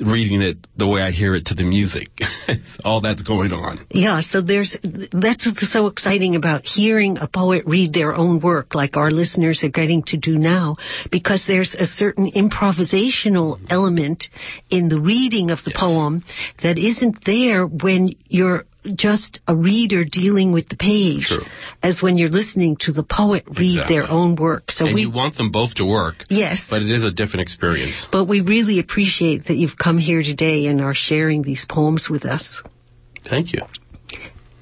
reading 0.00 0.40
it 0.40 0.66
the 0.76 0.86
way 0.86 1.02
I 1.02 1.10
hear 1.10 1.34
it 1.34 1.46
to 1.46 1.54
the 1.54 1.62
music. 1.62 2.08
all 2.84 3.00
that's 3.00 3.22
going 3.22 3.52
on. 3.52 3.86
Yeah, 3.90 4.20
so 4.22 4.40
there's 4.40 4.76
that's 4.82 5.46
what's 5.46 5.72
so 5.72 5.86
exciting 5.86 6.36
about 6.36 6.64
hearing 6.64 7.18
a 7.18 7.26
poet 7.26 7.64
read 7.66 7.92
their 7.92 8.14
own 8.14 8.40
work, 8.40 8.74
like 8.74 8.96
our 8.96 9.10
listeners 9.10 9.62
are 9.64 9.70
getting 9.70 10.02
to 10.04 10.16
do 10.16 10.38
now, 10.38 10.76
because 11.10 11.44
there's 11.46 11.74
a 11.74 11.84
certain 11.84 12.30
improvisational 12.32 13.60
element 13.68 14.24
in 14.70 14.88
the 14.88 15.00
reading 15.00 15.50
of 15.50 15.58
the 15.64 15.70
yes. 15.70 15.80
poem 15.80 16.22
that 16.62 16.78
isn't 16.78 17.24
there 17.24 17.66
when 17.66 18.14
you're 18.26 18.64
just 18.94 19.40
a 19.46 19.54
reader 19.54 20.04
dealing 20.04 20.52
with 20.52 20.68
the 20.68 20.76
page 20.76 21.26
True. 21.28 21.44
as 21.82 22.02
when 22.02 22.16
you're 22.16 22.30
listening 22.30 22.76
to 22.80 22.92
the 22.92 23.02
poet 23.02 23.44
read 23.46 23.76
exactly. 23.76 23.96
their 23.96 24.10
own 24.10 24.36
work. 24.36 24.70
So 24.70 24.86
and 24.86 24.94
we 24.94 25.02
you 25.02 25.10
want 25.10 25.36
them 25.36 25.50
both 25.50 25.74
to 25.74 25.84
work. 25.84 26.24
Yes. 26.28 26.68
But 26.70 26.82
it 26.82 26.90
is 26.90 27.04
a 27.04 27.10
different 27.10 27.42
experience. 27.42 28.06
But 28.10 28.24
we 28.24 28.40
really 28.40 28.78
appreciate 28.78 29.46
that 29.46 29.54
you've 29.54 29.76
come 29.76 29.98
here 29.98 30.22
today 30.22 30.66
and 30.66 30.80
are 30.80 30.94
sharing 30.94 31.42
these 31.42 31.66
poems 31.68 32.08
with 32.10 32.24
us. 32.24 32.62
Thank 33.28 33.52
you. 33.52 33.62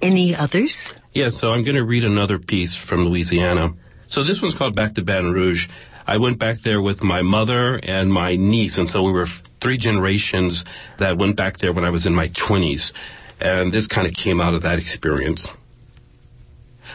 Any 0.03 0.35
others? 0.35 0.93
Yeah, 1.13 1.31
so 1.31 1.49
I'm 1.49 1.65
going 1.65 1.77
to 1.77 1.85
read 1.85 2.05
another 2.05 2.39
piece 2.39 2.77
from 2.89 3.07
Louisiana. 3.07 3.71
So 4.09 4.25
this 4.25 4.41
one's 4.43 4.55
called 4.55 4.75
Back 4.75 4.95
to 4.95 5.03
Baton 5.03 5.33
Rouge. 5.33 5.67
I 6.07 6.19
went 6.19 6.39
back 6.39 6.59
there 6.65 6.81
with 6.81 7.03
my 7.03 7.23
mother 7.23 7.77
and 7.77 8.11
my 8.11 8.37
niece, 8.37 8.79
and 8.79 8.89
so 8.89 9.03
we 9.03 9.13
were 9.13 9.27
three 9.61 9.79
generations 9.79 10.65
that 10.99 11.19
went 11.19 11.37
back 11.37 11.59
there 11.59 11.73
when 11.73 11.85
I 11.85 11.91
was 11.91 12.07
in 12.07 12.15
my 12.15 12.29
20s. 12.29 12.93
And 13.41 13.73
this 13.73 13.87
kind 13.87 14.07
of 14.07 14.15
came 14.15 14.41
out 14.41 14.55
of 14.55 14.63
that 14.63 14.79
experience. 14.79 15.47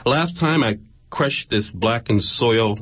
Last 0.05 0.39
time 0.39 0.63
I 0.63 0.79
crushed 1.09 1.49
this 1.49 1.71
blackened 1.71 2.23
soil, 2.23 2.77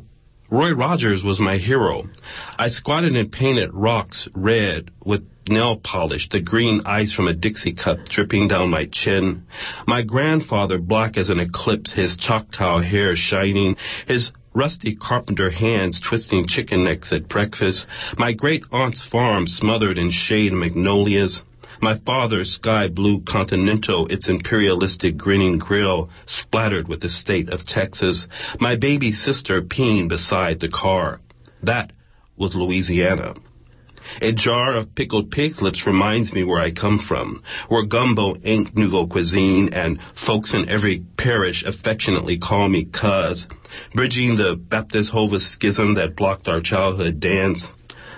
Roy 0.49 0.71
Rogers 0.71 1.23
was 1.23 1.39
my 1.39 1.57
hero. 1.57 2.09
I 2.57 2.67
squatted 2.67 3.15
and 3.15 3.31
painted 3.31 3.73
rocks 3.73 4.27
red 4.33 4.91
with 5.05 5.23
nail 5.47 5.79
polish, 5.81 6.27
the 6.29 6.41
green 6.41 6.81
ice 6.85 7.13
from 7.13 7.27
a 7.27 7.33
Dixie 7.33 7.73
cup 7.73 8.05
dripping 8.09 8.47
down 8.47 8.69
my 8.69 8.87
chin. 8.91 9.45
My 9.87 10.01
grandfather, 10.01 10.77
black 10.77 11.17
as 11.17 11.29
an 11.29 11.39
eclipse, 11.39 11.93
his 11.93 12.17
Choctaw 12.17 12.81
hair 12.81 13.15
shining, 13.15 13.77
his 14.07 14.31
rusty 14.53 14.95
carpenter 14.95 15.49
hands 15.49 16.01
twisting 16.01 16.45
chicken 16.47 16.83
necks 16.83 17.11
at 17.13 17.29
breakfast. 17.29 17.85
My 18.17 18.33
great 18.33 18.63
aunt's 18.71 19.07
farm 19.09 19.47
smothered 19.47 19.97
in 19.97 20.11
shade 20.11 20.51
magnolias. 20.51 21.41
My 21.81 21.97
father's 22.05 22.53
sky 22.53 22.89
blue 22.89 23.21
Continental, 23.21 24.05
its 24.05 24.29
imperialistic 24.29 25.17
grinning 25.17 25.57
grill 25.57 26.11
splattered 26.27 26.88
with 26.88 27.01
the 27.01 27.09
state 27.09 27.50
of 27.50 27.65
Texas. 27.65 28.27
My 28.59 28.75
baby 28.75 29.11
sister 29.11 29.63
peeing 29.63 30.07
beside 30.07 30.59
the 30.59 30.69
car. 30.69 31.21
That 31.63 31.91
was 32.38 32.53
Louisiana. 32.53 33.33
A 34.21 34.31
jar 34.31 34.75
of 34.75 34.93
pickled 34.93 35.31
pig 35.31 35.59
lips 35.59 35.88
reminds 35.88 36.33
me 36.33 36.43
where 36.43 36.59
I 36.59 36.69
come 36.69 37.00
from, 37.00 37.41
where 37.67 37.85
gumbo 37.85 38.35
ain't 38.43 38.77
nouveau 38.77 39.07
cuisine, 39.07 39.73
and 39.73 40.00
folks 40.27 40.53
in 40.53 40.69
every 40.69 41.03
parish 41.17 41.63
affectionately 41.65 42.38
call 42.38 42.69
me 42.69 42.85
cuz, 42.85 43.47
bridging 43.95 44.35
the 44.35 44.55
Baptist 44.55 45.09
Hova 45.09 45.39
schism 45.39 45.95
that 45.95 46.15
blocked 46.15 46.47
our 46.47 46.61
childhood 46.61 47.19
dance. 47.19 47.67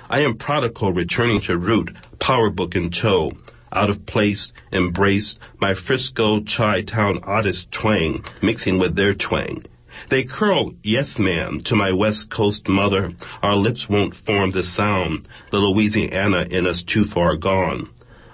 I 0.10 0.22
am 0.22 0.38
prodigal 0.38 0.92
returning 0.92 1.42
to 1.48 1.58
root, 1.58 1.92
power 2.20 2.50
book 2.50 2.76
in 2.76 2.92
tow, 2.92 3.32
out 3.76 3.90
of 3.90 4.06
place, 4.06 4.52
embraced 4.72 5.40
my 5.60 5.74
Frisco 5.74 6.42
Chi-Town 6.42 7.20
artist 7.24 7.72
twang, 7.72 8.24
mixing 8.42 8.80
with 8.80 8.96
their 8.96 9.14
twang. 9.14 9.64
They 10.10 10.24
curl, 10.24 10.74
yes 10.84 11.18
ma'am, 11.20 11.62
to 11.66 11.76
my 11.76 11.92
West 11.92 12.30
Coast 12.30 12.68
mother. 12.68 13.14
Our 13.42 13.56
lips 13.56 13.88
won't 13.90 14.16
form 14.16 14.52
the 14.52 14.64
sound, 14.64 15.28
the 15.52 15.58
Louisiana 15.58 16.48
in 16.50 16.66
us 16.66 16.84
too 16.84 17.04
far 17.04 17.36
gone. 17.38 17.90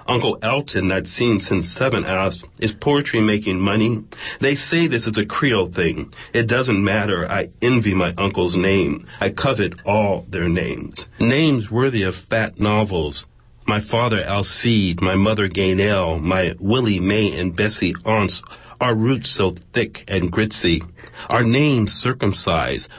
Uncle 0.08 0.40
Elton, 0.42 0.88
that 0.88 1.06
seen 1.06 1.40
since 1.40 1.68
seven, 1.76 2.04
asked, 2.04 2.44
Is 2.60 2.72
poetry 2.72 3.22
making 3.22 3.60
money? 3.60 4.04
They 4.42 4.56
say 4.56 4.88
this 4.88 5.06
is 5.06 5.18
a 5.20 5.26
Creole 5.26 5.72
thing. 5.72 6.12
It 6.34 6.48
doesn't 6.48 6.84
matter. 6.84 7.30
I 7.30 7.50
envy 7.62 7.94
my 7.94 8.14
uncle's 8.18 8.56
name. 8.56 9.06
I 9.20 9.30
covet 9.30 9.82
all 9.86 10.26
their 10.28 10.50
names. 10.50 11.06
Names 11.20 11.70
worthy 11.70 12.04
of 12.04 12.16
fat 12.16 12.60
novels 12.60 13.26
my 13.70 13.80
father 13.80 14.20
Alcide, 14.24 15.00
my 15.00 15.14
mother 15.14 15.48
Gaynell, 15.48 16.20
my 16.20 16.56
Willie, 16.60 17.00
May, 17.00 17.40
and 17.40 17.56
Bessie 17.56 17.94
aunts, 18.04 18.42
our 18.82 18.96
roots 18.96 19.30
so 19.38 19.54
thick 19.76 20.00
and 20.08 20.32
gritzy, 20.32 20.82
our 21.30 21.44
names 21.44 21.92
circumcised, 21.92 22.90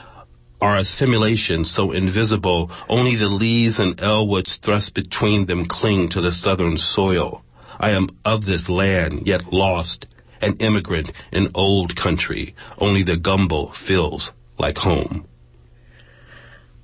our 0.60 0.78
assimilation 0.78 1.64
so 1.64 1.90
invisible, 1.90 2.70
only 2.88 3.16
the 3.16 3.24
lees 3.24 3.80
and 3.80 3.98
elwoods 4.00 4.60
thrust 4.64 4.94
between 4.94 5.46
them 5.46 5.66
cling 5.68 6.08
to 6.10 6.20
the 6.20 6.30
southern 6.30 6.78
soil. 6.78 7.42
I 7.80 7.90
am 7.90 8.08
of 8.24 8.44
this 8.44 8.68
land, 8.68 9.26
yet 9.26 9.52
lost, 9.52 10.06
an 10.40 10.58
immigrant 10.58 11.10
in 11.32 11.50
old 11.52 11.96
country, 11.96 12.54
only 12.78 13.02
the 13.02 13.16
gumbo 13.16 13.72
feels 13.88 14.30
like 14.56 14.76
home. 14.76 15.26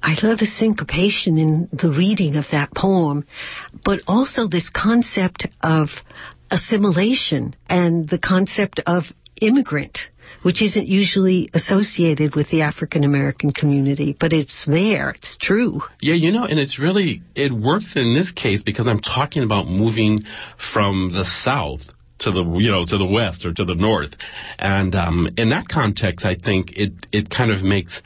I 0.06 0.14
love 0.22 0.38
the 0.38 0.46
syncopation 0.46 1.36
in 1.36 1.68
the 1.72 1.90
reading 1.90 2.36
of 2.36 2.44
that 2.52 2.72
poem, 2.72 3.26
but 3.84 4.02
also 4.06 4.46
this 4.46 4.70
concept 4.70 5.48
of 5.60 5.88
assimilation 6.48 7.56
and 7.68 8.08
the 8.08 8.20
concept 8.20 8.80
of 8.86 9.02
immigrant, 9.40 9.98
which 10.42 10.62
isn't 10.62 10.86
usually 10.86 11.50
associated 11.54 12.36
with 12.36 12.48
the 12.50 12.62
African 12.62 13.02
American 13.02 13.50
community, 13.50 14.16
but 14.18 14.32
it's 14.32 14.64
there. 14.66 15.10
It's 15.10 15.36
true. 15.38 15.80
Yeah, 16.00 16.14
you 16.14 16.30
know, 16.30 16.44
and 16.44 16.60
it's 16.60 16.78
really, 16.78 17.22
it 17.34 17.50
works 17.50 17.94
in 17.96 18.14
this 18.14 18.30
case 18.30 18.62
because 18.62 18.86
I'm 18.86 19.00
talking 19.00 19.42
about 19.42 19.66
moving 19.66 20.20
from 20.72 21.10
the 21.12 21.24
South 21.42 21.80
to 22.18 22.30
the 22.30 22.44
you 22.58 22.70
know 22.70 22.84
to 22.86 22.98
the 22.98 23.06
west 23.06 23.44
or 23.44 23.52
to 23.52 23.64
the 23.64 23.74
north. 23.74 24.14
And 24.58 24.94
um 24.94 25.28
in 25.36 25.50
that 25.50 25.68
context 25.68 26.24
i 26.24 26.34
think 26.34 26.72
it 26.76 26.92
it 27.12 27.30
kind 27.30 27.50
of 27.50 27.62
makes 27.62 28.00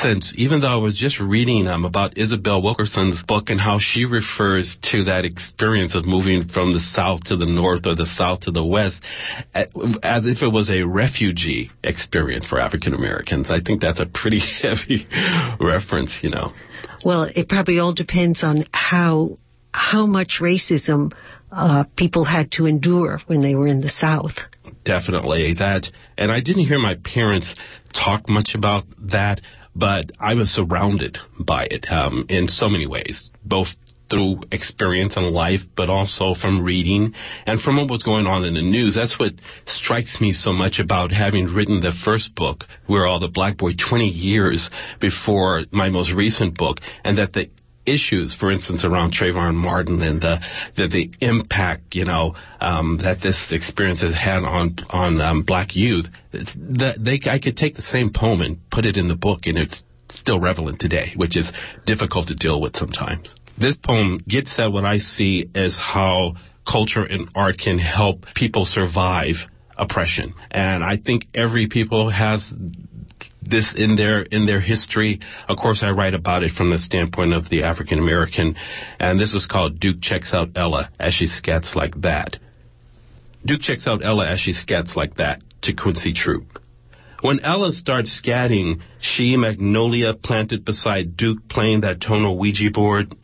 sense. 0.00 0.32
Even 0.36 0.60
though 0.60 0.68
i 0.68 0.76
was 0.76 0.96
just 0.96 1.20
reading 1.20 1.66
um 1.68 1.84
about 1.84 2.18
isabel 2.18 2.62
wilkerson's 2.62 3.22
book 3.22 3.50
and 3.50 3.60
how 3.60 3.78
she 3.80 4.04
refers 4.04 4.78
to 4.82 5.04
that 5.04 5.24
experience 5.24 5.94
of 5.94 6.06
moving 6.06 6.48
from 6.48 6.72
the 6.72 6.80
south 6.80 7.24
to 7.24 7.36
the 7.36 7.46
north 7.46 7.86
or 7.86 7.94
the 7.94 8.06
south 8.06 8.40
to 8.40 8.50
the 8.50 8.64
west 8.64 9.00
as 9.54 10.26
if 10.26 10.42
it 10.42 10.52
was 10.52 10.70
a 10.70 10.82
refugee 10.82 11.70
experience 11.84 12.46
for 12.46 12.58
african 12.60 12.94
americans 12.94 13.50
i 13.50 13.60
think 13.60 13.80
that's 13.80 14.00
a 14.00 14.06
pretty 14.06 14.40
heavy 14.62 15.06
reference 15.60 16.18
you 16.22 16.30
know. 16.30 16.52
Well 17.04 17.24
it 17.24 17.48
probably 17.48 17.78
all 17.78 17.92
depends 17.94 18.42
on 18.42 18.64
how 18.72 19.38
how 19.72 20.06
much 20.06 20.38
racism 20.40 21.12
uh, 21.52 21.84
people 21.96 22.24
had 22.24 22.50
to 22.52 22.66
endure 22.66 23.20
when 23.26 23.42
they 23.42 23.54
were 23.54 23.66
in 23.66 23.80
the 23.80 23.90
South. 23.90 24.32
Definitely 24.84 25.54
that, 25.58 25.86
and 26.16 26.32
I 26.32 26.40
didn't 26.40 26.66
hear 26.66 26.78
my 26.78 26.96
parents 27.04 27.54
talk 27.94 28.28
much 28.28 28.54
about 28.54 28.84
that, 29.10 29.40
but 29.76 30.10
I 30.18 30.34
was 30.34 30.50
surrounded 30.50 31.18
by 31.38 31.66
it 31.70 31.86
um, 31.90 32.26
in 32.28 32.48
so 32.48 32.68
many 32.68 32.86
ways, 32.86 33.30
both 33.44 33.68
through 34.12 34.42
experience 34.52 35.16
in 35.16 35.32
life, 35.32 35.60
but 35.74 35.88
also 35.88 36.34
from 36.34 36.62
reading 36.62 37.14
and 37.46 37.60
from 37.60 37.76
what 37.76 37.90
was 37.90 38.02
going 38.02 38.26
on 38.26 38.44
in 38.44 38.54
the 38.54 38.62
news. 38.62 38.94
That's 38.94 39.18
what 39.18 39.32
strikes 39.66 40.20
me 40.20 40.32
so 40.32 40.52
much 40.52 40.78
about 40.78 41.12
having 41.12 41.46
written 41.46 41.80
the 41.80 41.94
first 42.04 42.34
book, 42.34 42.64
We're 42.86 43.06
All 43.06 43.20
the 43.20 43.28
Black 43.28 43.56
Boy, 43.56 43.70
20 43.72 44.06
years 44.06 44.68
before 45.00 45.62
my 45.70 45.88
most 45.88 46.12
recent 46.12 46.58
book, 46.58 46.78
and 47.04 47.16
that 47.16 47.32
the 47.32 47.48
issues, 47.86 48.34
for 48.34 48.50
instance, 48.50 48.84
around 48.84 49.12
Trayvon 49.12 49.54
Martin 49.54 50.02
and 50.02 50.20
the 50.20 50.38
the, 50.76 50.88
the 50.88 51.10
impact, 51.20 51.94
you 51.94 52.04
know, 52.04 52.34
um, 52.60 52.98
that 53.02 53.20
this 53.22 53.52
experience 53.52 54.02
has 54.02 54.14
had 54.14 54.44
on 54.44 54.76
on 54.90 55.20
um, 55.20 55.42
black 55.42 55.74
youth. 55.74 56.06
That 56.32 56.96
they, 56.98 57.20
I 57.30 57.38
could 57.38 57.56
take 57.56 57.76
the 57.76 57.82
same 57.82 58.12
poem 58.12 58.40
and 58.40 58.58
put 58.70 58.86
it 58.86 58.96
in 58.96 59.08
the 59.08 59.16
book, 59.16 59.40
and 59.44 59.58
it's 59.58 59.82
still 60.10 60.40
relevant 60.40 60.80
today, 60.80 61.12
which 61.16 61.36
is 61.36 61.50
difficult 61.86 62.28
to 62.28 62.34
deal 62.34 62.60
with 62.60 62.76
sometimes. 62.76 63.34
This 63.58 63.76
poem 63.76 64.20
gets 64.26 64.58
at 64.58 64.72
what 64.72 64.84
I 64.84 64.98
see 64.98 65.50
as 65.54 65.76
how 65.76 66.34
culture 66.70 67.04
and 67.04 67.28
art 67.34 67.58
can 67.58 67.78
help 67.78 68.24
people 68.34 68.64
survive 68.64 69.36
oppression. 69.76 70.34
And 70.50 70.84
I 70.84 70.96
think 70.96 71.26
every 71.34 71.68
people 71.68 72.10
has 72.10 72.52
this 73.42 73.74
in 73.76 73.96
their 73.96 74.22
in 74.22 74.46
their 74.46 74.60
history. 74.60 75.20
Of 75.48 75.56
course, 75.56 75.82
I 75.82 75.90
write 75.90 76.14
about 76.14 76.42
it 76.42 76.52
from 76.52 76.70
the 76.70 76.78
standpoint 76.78 77.32
of 77.32 77.48
the 77.48 77.64
African 77.64 77.98
American, 77.98 78.56
and 78.98 79.18
this 79.18 79.34
is 79.34 79.46
called 79.46 79.80
Duke 79.80 80.00
checks 80.00 80.32
out 80.32 80.50
Ella 80.56 80.90
as 80.98 81.14
she 81.14 81.26
scats 81.26 81.74
like 81.74 82.00
that. 82.02 82.38
Duke 83.44 83.60
checks 83.60 83.86
out 83.86 84.04
Ella 84.04 84.26
as 84.28 84.40
she 84.40 84.52
scats 84.52 84.94
like 84.96 85.16
that 85.16 85.42
to 85.62 85.72
Quincy 85.72 86.12
Troupe. 86.12 86.60
When 87.20 87.40
Ella 87.40 87.72
starts 87.72 88.20
scatting, 88.20 88.80
she 89.00 89.36
Magnolia 89.36 90.14
planted 90.14 90.64
beside 90.64 91.16
Duke 91.16 91.48
playing 91.48 91.82
that 91.82 92.00
tonal 92.00 92.36
Ouija 92.36 92.70
board, 92.72 93.14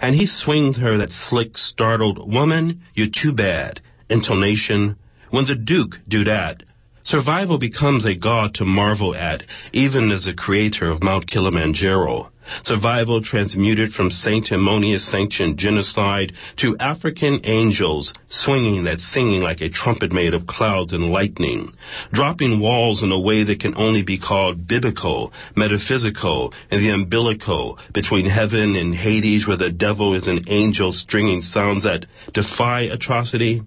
and 0.00 0.14
he 0.14 0.26
swings 0.26 0.76
her 0.78 0.98
that 0.98 1.12
slick, 1.12 1.56
startled 1.56 2.18
woman, 2.32 2.82
you're 2.94 3.08
too 3.12 3.32
bad 3.32 3.80
intonation. 4.08 4.96
When 5.30 5.46
the 5.46 5.56
Duke 5.56 5.96
do 6.06 6.24
that, 6.24 6.62
Survival 7.06 7.58
becomes 7.58 8.06
a 8.06 8.14
god 8.14 8.54
to 8.54 8.64
marvel 8.64 9.14
at, 9.14 9.44
even 9.74 10.10
as 10.10 10.24
the 10.24 10.32
creator 10.32 10.90
of 10.90 11.02
Mount 11.02 11.26
Kilimanjaro. 11.26 12.30
Survival 12.62 13.20
transmuted 13.22 13.92
from 13.92 14.10
sanctimonious 14.10 15.10
sanctioned 15.10 15.58
genocide 15.58 16.32
to 16.56 16.76
African 16.80 17.42
angels 17.44 18.14
swinging 18.30 18.84
that 18.84 19.00
singing 19.00 19.42
like 19.42 19.60
a 19.60 19.68
trumpet 19.68 20.12
made 20.12 20.32
of 20.32 20.46
clouds 20.46 20.94
and 20.94 21.10
lightning, 21.10 21.74
dropping 22.10 22.58
walls 22.58 23.02
in 23.02 23.12
a 23.12 23.20
way 23.20 23.44
that 23.44 23.60
can 23.60 23.76
only 23.76 24.02
be 24.02 24.18
called 24.18 24.66
biblical, 24.66 25.30
metaphysical, 25.54 26.54
and 26.70 26.82
the 26.82 26.88
umbilical 26.88 27.78
between 27.92 28.24
heaven 28.24 28.76
and 28.76 28.94
Hades 28.94 29.46
where 29.46 29.58
the 29.58 29.70
devil 29.70 30.14
is 30.14 30.26
an 30.26 30.44
angel 30.48 30.90
stringing 30.90 31.42
sounds 31.42 31.82
that 31.84 32.06
defy 32.32 32.82
atrocity. 32.82 33.60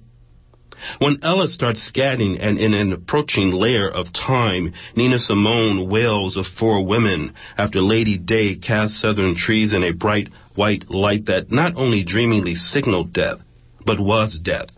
When 0.99 1.19
Ella 1.23 1.47
starts 1.47 1.81
scatting 1.91 2.37
and 2.39 2.59
in 2.59 2.73
an 2.73 2.93
approaching 2.93 3.51
layer 3.51 3.89
of 3.89 4.13
time, 4.13 4.73
Nina 4.95 5.19
Simone 5.19 5.89
wails 5.89 6.37
of 6.37 6.45
four 6.45 6.85
women 6.85 7.33
after 7.57 7.81
Lady 7.81 8.17
Day 8.17 8.55
casts 8.55 9.01
southern 9.01 9.35
trees 9.35 9.73
in 9.73 9.83
a 9.83 9.93
bright 9.93 10.29
white 10.55 10.89
light 10.89 11.25
that 11.25 11.51
not 11.51 11.75
only 11.75 12.03
dreamingly 12.03 12.55
signaled 12.55 13.13
death, 13.13 13.39
but 13.85 13.99
was 13.99 14.39
death. 14.39 14.69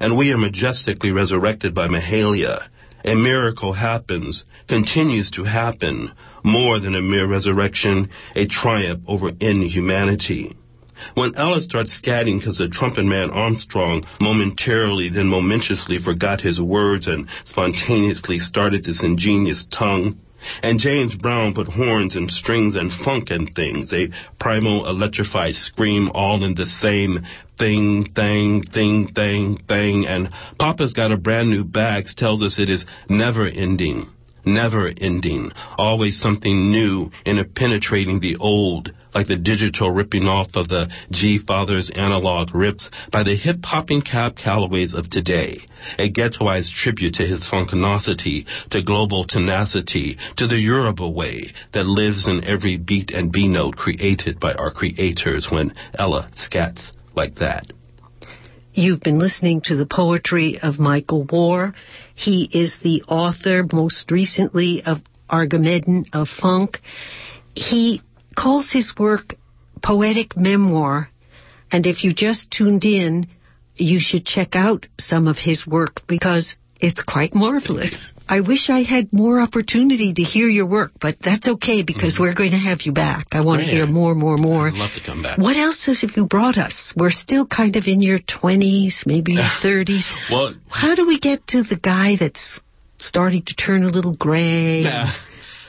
And 0.00 0.16
we 0.16 0.32
are 0.32 0.38
majestically 0.38 1.10
resurrected 1.10 1.74
by 1.74 1.88
Mahalia. 1.88 2.68
A 3.04 3.14
miracle 3.14 3.72
happens, 3.72 4.44
continues 4.68 5.30
to 5.32 5.44
happen, 5.44 6.10
more 6.42 6.80
than 6.80 6.94
a 6.94 7.02
mere 7.02 7.26
resurrection, 7.26 8.10
a 8.34 8.46
triumph 8.46 9.02
over 9.06 9.30
inhumanity. 9.40 10.56
When 11.14 11.34
Ella 11.36 11.60
starts 11.60 11.98
scatting 12.00 12.38
because 12.38 12.58
the 12.58 12.68
trumpet 12.68 13.04
man 13.04 13.30
Armstrong 13.30 14.04
momentarily, 14.20 15.08
then 15.08 15.26
momentously 15.26 15.98
forgot 15.98 16.40
his 16.40 16.60
words 16.60 17.06
and 17.06 17.28
spontaneously 17.44 18.38
started 18.38 18.84
this 18.84 19.02
ingenious 19.02 19.66
tongue, 19.70 20.18
and 20.62 20.78
James 20.78 21.14
Brown 21.14 21.54
put 21.54 21.68
horns 21.68 22.16
and 22.16 22.30
strings 22.30 22.76
and 22.76 22.92
funk 22.92 23.30
and 23.30 23.54
things, 23.54 23.92
a 23.92 24.08
primal 24.38 24.88
electrified 24.88 25.54
scream 25.54 26.10
all 26.14 26.42
in 26.44 26.54
the 26.54 26.66
same 26.66 27.26
thing, 27.58 28.12
thing, 28.14 28.62
thing, 28.62 29.08
thing, 29.12 29.58
thing, 29.68 30.06
and 30.06 30.30
Papa's 30.58 30.92
got 30.92 31.12
a 31.12 31.16
brand 31.16 31.50
new 31.50 31.64
bags 31.64 32.14
tells 32.14 32.42
us 32.42 32.58
it 32.58 32.68
is 32.68 32.84
never 33.08 33.46
ending, 33.46 34.08
never 34.46 34.92
ending, 35.00 35.50
always 35.76 36.18
something 36.20 36.70
new 36.70 37.10
in 37.24 37.38
a 37.38 37.44
penetrating 37.44 38.20
the 38.20 38.36
old, 38.36 38.92
like 39.14 39.26
the 39.26 39.36
digital 39.36 39.90
ripping 39.90 40.28
off 40.28 40.48
of 40.54 40.68
the 40.68 40.88
G 41.10 41.38
Father's 41.38 41.90
analog 41.90 42.54
rips 42.54 42.88
by 43.10 43.24
the 43.24 43.34
hip 43.34 43.64
hopping 43.64 44.02
Cab 44.02 44.36
Callaways 44.36 44.94
of 44.94 45.10
today. 45.10 45.58
A 45.98 46.10
ghettoized 46.10 46.72
tribute 46.72 47.14
to 47.14 47.26
his 47.26 47.44
funkinosity, 47.44 48.46
to 48.70 48.82
global 48.82 49.26
tenacity, 49.26 50.16
to 50.36 50.46
the 50.46 50.58
Yoruba 50.58 51.08
way 51.08 51.52
that 51.72 51.86
lives 51.86 52.26
in 52.28 52.44
every 52.44 52.76
beat 52.76 53.10
and 53.10 53.32
B 53.32 53.48
note 53.48 53.76
created 53.76 54.38
by 54.38 54.52
our 54.54 54.70
creators 54.70 55.48
when 55.50 55.74
Ella 55.98 56.30
scats 56.34 56.92
like 57.14 57.36
that. 57.36 57.66
You've 58.78 59.00
been 59.00 59.18
listening 59.18 59.62
to 59.64 59.74
the 59.74 59.86
poetry 59.86 60.58
of 60.62 60.78
Michael 60.78 61.24
Warr. 61.24 61.72
He 62.14 62.46
is 62.52 62.76
the 62.82 63.04
author, 63.04 63.64
most 63.72 64.10
recently, 64.10 64.82
of 64.84 64.98
Armageddon 65.30 66.04
of 66.12 66.28
Funk. 66.28 66.80
He 67.54 68.02
calls 68.36 68.70
his 68.70 68.92
work 68.98 69.36
poetic 69.82 70.36
memoir. 70.36 71.08
And 71.72 71.86
if 71.86 72.04
you 72.04 72.12
just 72.12 72.50
tuned 72.50 72.84
in, 72.84 73.28
you 73.76 73.98
should 73.98 74.26
check 74.26 74.54
out 74.54 74.84
some 75.00 75.26
of 75.26 75.38
his 75.38 75.66
work 75.66 76.02
because 76.06 76.54
it's 76.80 77.02
quite 77.02 77.34
marvelous. 77.34 78.12
I 78.28 78.40
wish 78.40 78.68
I 78.70 78.82
had 78.82 79.12
more 79.12 79.40
opportunity 79.40 80.12
to 80.14 80.22
hear 80.22 80.48
your 80.48 80.66
work, 80.66 80.92
but 81.00 81.16
that's 81.22 81.48
okay 81.48 81.82
because 81.82 82.14
mm-hmm. 82.14 82.22
we're 82.24 82.34
going 82.34 82.50
to 82.50 82.58
have 82.58 82.82
you 82.82 82.92
back. 82.92 83.28
I 83.32 83.42
want 83.42 83.62
to 83.62 83.66
hear 83.66 83.86
more, 83.86 84.14
more, 84.14 84.36
more. 84.36 84.68
I'd 84.68 84.74
love 84.74 84.90
to 84.96 85.04
come 85.04 85.22
back. 85.22 85.38
What 85.38 85.56
else 85.56 85.86
have 85.86 86.10
you 86.16 86.26
brought 86.26 86.58
us? 86.58 86.92
We're 86.96 87.10
still 87.10 87.46
kind 87.46 87.76
of 87.76 87.84
in 87.86 88.02
your 88.02 88.18
20s, 88.18 89.06
maybe 89.06 89.34
your 89.34 89.42
30s. 89.62 90.10
well, 90.30 90.54
how 90.68 90.94
do 90.94 91.06
we 91.06 91.20
get 91.20 91.46
to 91.48 91.62
the 91.62 91.76
guy 91.76 92.16
that's 92.18 92.60
starting 92.98 93.42
to 93.44 93.54
turn 93.54 93.84
a 93.84 93.88
little 93.88 94.14
gray? 94.14 94.82
Yeah. 94.82 95.14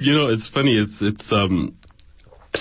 you 0.00 0.14
know, 0.14 0.28
it's 0.28 0.48
funny. 0.48 0.78
It's 0.78 0.98
it's 1.00 1.32
um. 1.32 1.76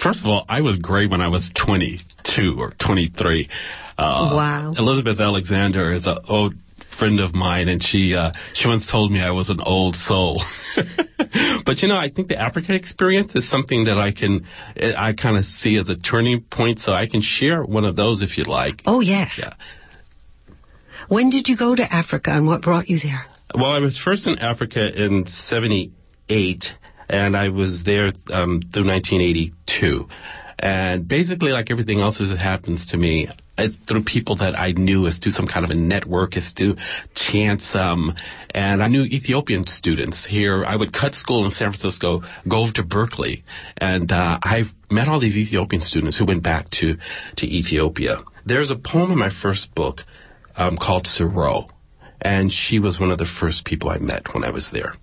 First 0.01 0.21
of 0.21 0.27
all, 0.27 0.45
I 0.47 0.61
was 0.61 0.77
gray 0.77 1.07
when 1.07 1.19
I 1.19 1.27
was 1.27 1.51
22 1.65 2.55
or 2.57 2.71
23. 2.79 3.49
Uh, 3.97 4.31
wow. 4.33 4.73
Elizabeth 4.77 5.19
Alexander 5.19 5.91
is 5.91 6.07
a 6.07 6.21
old 6.29 6.53
friend 7.01 7.19
of 7.19 7.33
mine, 7.33 7.67
and 7.67 7.81
she 7.81 8.13
uh, 8.13 8.31
she 8.53 8.67
once 8.67 8.89
told 8.91 9.11
me 9.11 9.19
I 9.19 9.31
was 9.31 9.49
an 9.49 9.59
old 9.59 9.95
soul. 9.95 10.43
but 11.65 11.81
you 11.81 11.87
know, 11.87 11.97
I 11.97 12.11
think 12.15 12.27
the 12.27 12.39
African 12.39 12.75
experience 12.75 13.33
is 13.33 13.49
something 13.49 13.85
that 13.85 13.97
I 13.97 14.11
can 14.11 14.45
I 14.77 15.13
kind 15.13 15.35
of 15.35 15.45
see 15.45 15.77
as 15.77 15.89
a 15.89 15.95
turning 15.97 16.41
point, 16.41 16.77
so 16.77 16.91
I 16.91 17.07
can 17.07 17.23
share 17.23 17.63
one 17.63 17.85
of 17.85 17.95
those 17.95 18.21
if 18.21 18.37
you'd 18.37 18.47
like. 18.47 18.83
Oh 18.85 18.99
yes. 18.99 19.39
Yeah. 19.39 19.53
When 21.07 21.31
did 21.31 21.47
you 21.47 21.57
go 21.57 21.75
to 21.75 21.83
Africa, 21.91 22.29
and 22.29 22.45
what 22.45 22.61
brought 22.61 22.87
you 22.87 22.99
there? 22.99 23.25
Well, 23.55 23.71
I 23.71 23.79
was 23.79 23.97
first 23.97 24.27
in 24.27 24.37
Africa 24.37 25.03
in 25.03 25.25
'78 25.47 26.65
and 27.09 27.35
I 27.35 27.49
was 27.49 27.81
there 27.83 28.13
um, 28.31 28.61
through 28.71 28.87
1982. 28.87 30.07
And 30.59 31.07
basically, 31.07 31.51
like 31.51 31.71
everything 31.71 31.99
else 31.99 32.21
as 32.21 32.29
it 32.29 32.37
happens 32.37 32.85
to 32.91 32.97
me, 32.97 33.27
it's 33.61 33.77
through 33.87 34.03
people 34.03 34.37
that 34.37 34.57
I 34.57 34.71
knew 34.71 35.07
as 35.07 35.17
through 35.19 35.31
some 35.33 35.47
kind 35.47 35.65
of 35.65 35.71
a 35.71 35.75
network, 35.75 36.37
as 36.37 36.51
through 36.55 36.75
chance. 37.15 37.69
Um, 37.73 38.13
and 38.53 38.83
I 38.83 38.87
knew 38.87 39.03
Ethiopian 39.03 39.65
students 39.65 40.25
here. 40.25 40.65
I 40.65 40.75
would 40.75 40.93
cut 40.93 41.13
school 41.15 41.45
in 41.45 41.51
San 41.51 41.71
Francisco, 41.71 42.21
go 42.47 42.63
over 42.63 42.71
to 42.73 42.83
Berkeley, 42.83 43.43
and 43.77 44.11
uh, 44.11 44.39
I've 44.41 44.71
met 44.89 45.07
all 45.07 45.19
these 45.19 45.37
Ethiopian 45.37 45.81
students 45.81 46.17
who 46.17 46.25
went 46.25 46.43
back 46.43 46.69
to, 46.81 46.95
to 47.37 47.45
Ethiopia. 47.45 48.23
There's 48.45 48.71
a 48.71 48.75
poem 48.75 49.11
in 49.11 49.17
my 49.17 49.31
first 49.41 49.73
book 49.75 50.01
um, 50.55 50.77
called 50.77 51.05
Siro, 51.05 51.69
and 52.19 52.51
she 52.51 52.79
was 52.79 52.99
one 52.99 53.11
of 53.11 53.17
the 53.17 53.29
first 53.39 53.65
people 53.65 53.89
I 53.89 53.97
met 53.97 54.33
when 54.33 54.43
I 54.43 54.51
was 54.51 54.69
there. 54.71 54.93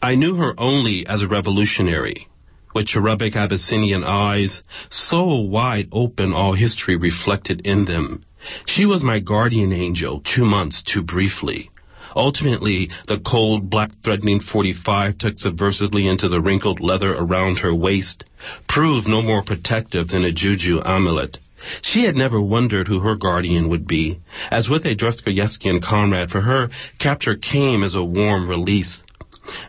I 0.00 0.14
knew 0.14 0.36
her 0.36 0.54
only 0.58 1.06
as 1.08 1.22
a 1.22 1.28
revolutionary, 1.28 2.28
with 2.74 2.86
cherubic 2.86 3.36
Abyssinian 3.36 4.04
eyes, 4.04 4.62
so 4.88 5.36
wide 5.36 5.88
open 5.92 6.32
all 6.32 6.52
history 6.52 6.96
reflected 6.96 7.60
in 7.64 7.84
them. 7.84 8.24
She 8.66 8.86
was 8.86 9.02
my 9.02 9.18
guardian 9.18 9.72
angel, 9.72 10.20
two 10.20 10.44
months 10.44 10.82
too 10.82 11.02
briefly. 11.02 11.70
Ultimately, 12.16 12.90
the 13.06 13.18
cold, 13.18 13.68
black 13.70 13.90
threatening 14.02 14.40
45 14.40 15.18
took 15.18 15.36
subversively 15.36 16.10
into 16.10 16.28
the 16.28 16.40
wrinkled 16.40 16.80
leather 16.80 17.14
around 17.14 17.58
her 17.58 17.74
waist, 17.74 18.24
proved 18.68 19.06
no 19.06 19.22
more 19.22 19.42
protective 19.42 20.08
than 20.08 20.24
a 20.24 20.32
juju 20.32 20.80
amulet. 20.84 21.38
She 21.82 22.04
had 22.04 22.16
never 22.16 22.40
wondered 22.40 22.88
who 22.88 23.00
her 23.00 23.16
guardian 23.16 23.68
would 23.68 23.86
be. 23.86 24.20
As 24.50 24.68
with 24.68 24.86
a 24.86 24.94
Dostoevskian 24.94 25.82
comrade, 25.82 26.30
for 26.30 26.40
her, 26.40 26.70
capture 26.98 27.34
came 27.34 27.82
as 27.82 27.94
a 27.94 28.04
warm 28.04 28.48
release. 28.48 29.02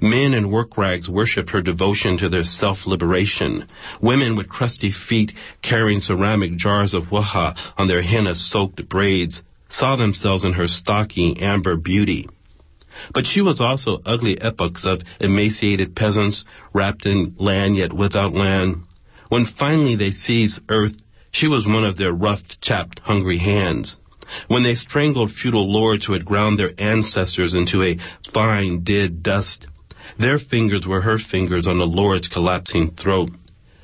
Men 0.01 0.33
in 0.33 0.49
work 0.49 0.77
rags 0.77 1.09
worshipped 1.09 1.51
her 1.51 1.61
devotion 1.61 2.17
to 2.17 2.29
their 2.29 2.43
self-liberation. 2.43 3.67
Women 4.01 4.35
with 4.35 4.49
crusty 4.49 4.91
feet 4.91 5.31
carrying 5.61 5.99
ceramic 5.99 6.55
jars 6.57 6.93
of 6.93 7.11
waha 7.11 7.55
on 7.77 7.87
their 7.87 8.01
henna-soaked 8.01 8.87
braids 8.89 9.41
saw 9.69 9.95
themselves 9.95 10.43
in 10.43 10.53
her 10.53 10.67
stocky 10.67 11.37
amber 11.39 11.75
beauty. 11.75 12.27
But 13.13 13.25
she 13.25 13.41
was 13.41 13.61
also 13.61 14.01
ugly 14.05 14.39
epochs 14.41 14.85
of 14.85 15.01
emaciated 15.19 15.95
peasants 15.95 16.43
wrapped 16.73 17.05
in 17.05 17.35
land 17.37 17.77
yet 17.77 17.93
without 17.93 18.33
land. 18.33 18.83
When 19.29 19.45
finally 19.45 19.95
they 19.95 20.11
seized 20.11 20.61
earth, 20.69 20.97
she 21.31 21.47
was 21.47 21.65
one 21.65 21.85
of 21.85 21.97
their 21.97 22.11
rough, 22.11 22.41
chapped, 22.61 22.99
hungry 22.99 23.37
hands. 23.37 23.97
When 24.47 24.63
they 24.63 24.75
strangled 24.75 25.31
feudal 25.31 25.71
lords 25.71 26.05
who 26.05 26.13
had 26.13 26.25
ground 26.25 26.59
their 26.59 26.73
ancestors 26.77 27.53
into 27.53 27.83
a 27.83 27.97
fine, 28.33 28.83
dead 28.83 29.23
dust, 29.23 29.67
their 30.17 30.39
fingers 30.39 30.85
were 30.87 31.01
her 31.01 31.17
fingers 31.17 31.67
on 31.67 31.77
the 31.77 31.87
lord's 31.87 32.27
collapsing 32.27 32.91
throat. 32.91 33.31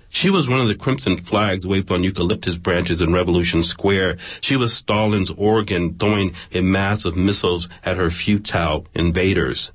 She 0.10 0.30
was 0.30 0.48
one 0.48 0.62
of 0.62 0.68
the 0.68 0.76
crimson 0.76 1.18
flags 1.18 1.66
waved 1.66 1.92
on 1.92 2.04
eucalyptus 2.04 2.56
branches 2.56 3.02
in 3.02 3.12
Revolution 3.12 3.64
Square. 3.64 4.18
She 4.40 4.56
was 4.56 4.74
Stalin's 4.74 5.32
organ 5.36 5.98
throwing 6.00 6.34
a 6.54 6.62
mass 6.62 7.04
of 7.04 7.18
missiles 7.18 7.68
at 7.84 7.98
her 7.98 8.10
futile 8.10 8.88
invaders. 8.96 9.72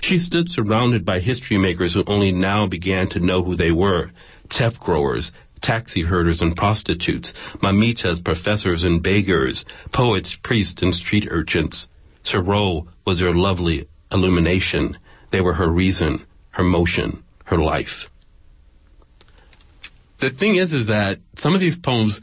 She 0.00 0.18
stood 0.18 0.48
surrounded 0.48 1.04
by 1.04 1.18
history 1.18 1.58
makers 1.58 1.94
who 1.94 2.04
only 2.06 2.30
now 2.30 2.68
began 2.68 3.08
to 3.08 3.18
know 3.18 3.42
who 3.42 3.56
they 3.56 3.72
were. 3.72 4.12
Teff 4.48 4.78
growers, 4.78 5.32
taxi 5.62 6.02
herders 6.02 6.40
and 6.40 6.56
prostitutes, 6.56 7.32
mamitas, 7.62 8.22
professors 8.24 8.84
and 8.84 9.02
beggars, 9.02 9.64
poets, 9.92 10.36
priests, 10.42 10.82
and 10.82 10.94
street 10.94 11.28
urchins. 11.30 11.88
Siro 12.24 12.86
was 13.06 13.20
her 13.20 13.34
lovely 13.34 13.88
illumination. 14.10 14.98
They 15.30 15.40
were 15.40 15.54
her 15.54 15.68
reason, 15.68 16.26
her 16.50 16.62
motion, 16.64 17.22
her 17.44 17.58
life 17.58 18.08
the 20.22 20.30
thing 20.30 20.54
is, 20.54 20.72
is 20.72 20.86
that 20.86 21.18
some 21.36 21.52
of 21.52 21.60
these 21.60 21.76
poems, 21.76 22.20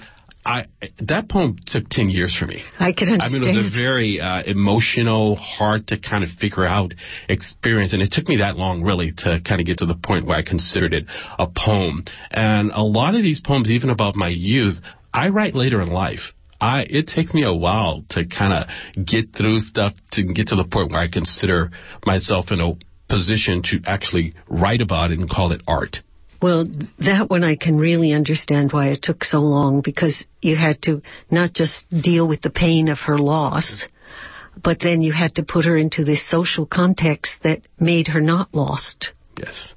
I 0.50 0.66
that 1.02 1.30
poem 1.30 1.58
took 1.68 1.90
ten 1.90 2.10
years 2.10 2.36
for 2.36 2.48
me. 2.48 2.64
I 2.80 2.92
can 2.92 3.10
understand. 3.10 3.44
I 3.46 3.52
mean, 3.52 3.60
it 3.60 3.64
was 3.64 3.78
a 3.78 3.80
very 3.80 4.20
uh, 4.20 4.42
emotional, 4.44 5.36
hard 5.36 5.88
to 5.90 6.00
kind 6.00 6.24
of 6.24 6.32
figure 6.32 6.66
out 6.66 6.96
experience, 7.28 7.94
and 7.94 8.02
it 8.02 8.12
took 8.12 8.28
me 8.28 8.38
that 8.38 8.58
long, 8.58 8.82
really, 8.82 9.12
to 9.20 9.42
kind 9.46 9.62
of 9.62 9.68
get 9.68 9.78
to 9.78 9.86
the 9.86 9.94
point 9.96 10.26
where 10.26 10.38
I 10.38 10.42
considered 10.42 10.94
it 10.94 11.06
a 11.38 11.46
poem. 11.46 12.04
And 12.32 12.72
a 12.74 12.82
lot 12.82 13.14
of 13.14 13.22
these 13.22 13.40
poems, 13.40 13.70
even 13.70 13.92
about 13.92 14.16
my 14.16 14.30
youth, 14.30 14.80
I 15.14 15.30
write 15.30 15.54
later 15.54 15.82
in 15.82 15.90
life. 15.90 16.34
I 16.60 16.82
it 16.82 17.08
takes 17.08 17.32
me 17.32 17.44
a 17.44 17.54
while 17.54 18.04
to 18.10 18.26
kind 18.26 18.54
of 18.54 19.06
get 19.06 19.36
through 19.36 19.60
stuff 19.60 19.94
to 20.14 20.24
get 20.24 20.48
to 20.48 20.56
the 20.56 20.66
point 20.66 20.92
where 20.92 21.02
I 21.02 21.10
consider 21.10 21.70
myself 22.08 22.48
in 22.50 22.60
a 22.60 22.74
position 23.08 23.62
to 23.66 23.82
actually 23.86 24.34
write 24.48 24.82
about 24.82 25.12
it 25.12 25.20
and 25.20 25.30
call 25.30 25.52
it 25.52 25.62
art. 25.68 26.02
Well, 26.42 26.66
that 27.00 27.30
one 27.30 27.44
I 27.44 27.56
can 27.58 27.78
really 27.78 28.14
understand 28.14 28.72
why 28.72 28.90
it 28.90 29.02
took 29.02 29.24
so 29.24 29.40
long 29.40 29.82
because 29.84 30.24
you 30.42 30.56
had 30.56 30.82
to 30.84 31.02
not 31.30 31.54
just 31.54 31.86
deal 31.90 32.28
with 32.28 32.42
the 32.42 32.50
pain 32.50 32.88
of 32.88 33.00
her 33.00 33.18
loss, 33.18 33.86
but 34.62 34.80
then 34.80 35.02
you 35.02 35.12
had 35.12 35.36
to 35.36 35.44
put 35.44 35.66
her 35.66 35.78
into 35.78 36.04
this 36.04 36.30
social 36.30 36.66
context 36.66 37.40
that 37.44 37.62
made 37.80 38.08
her 38.08 38.22
not 38.22 38.54
lost. 38.54 39.12
Yes. 39.38 39.74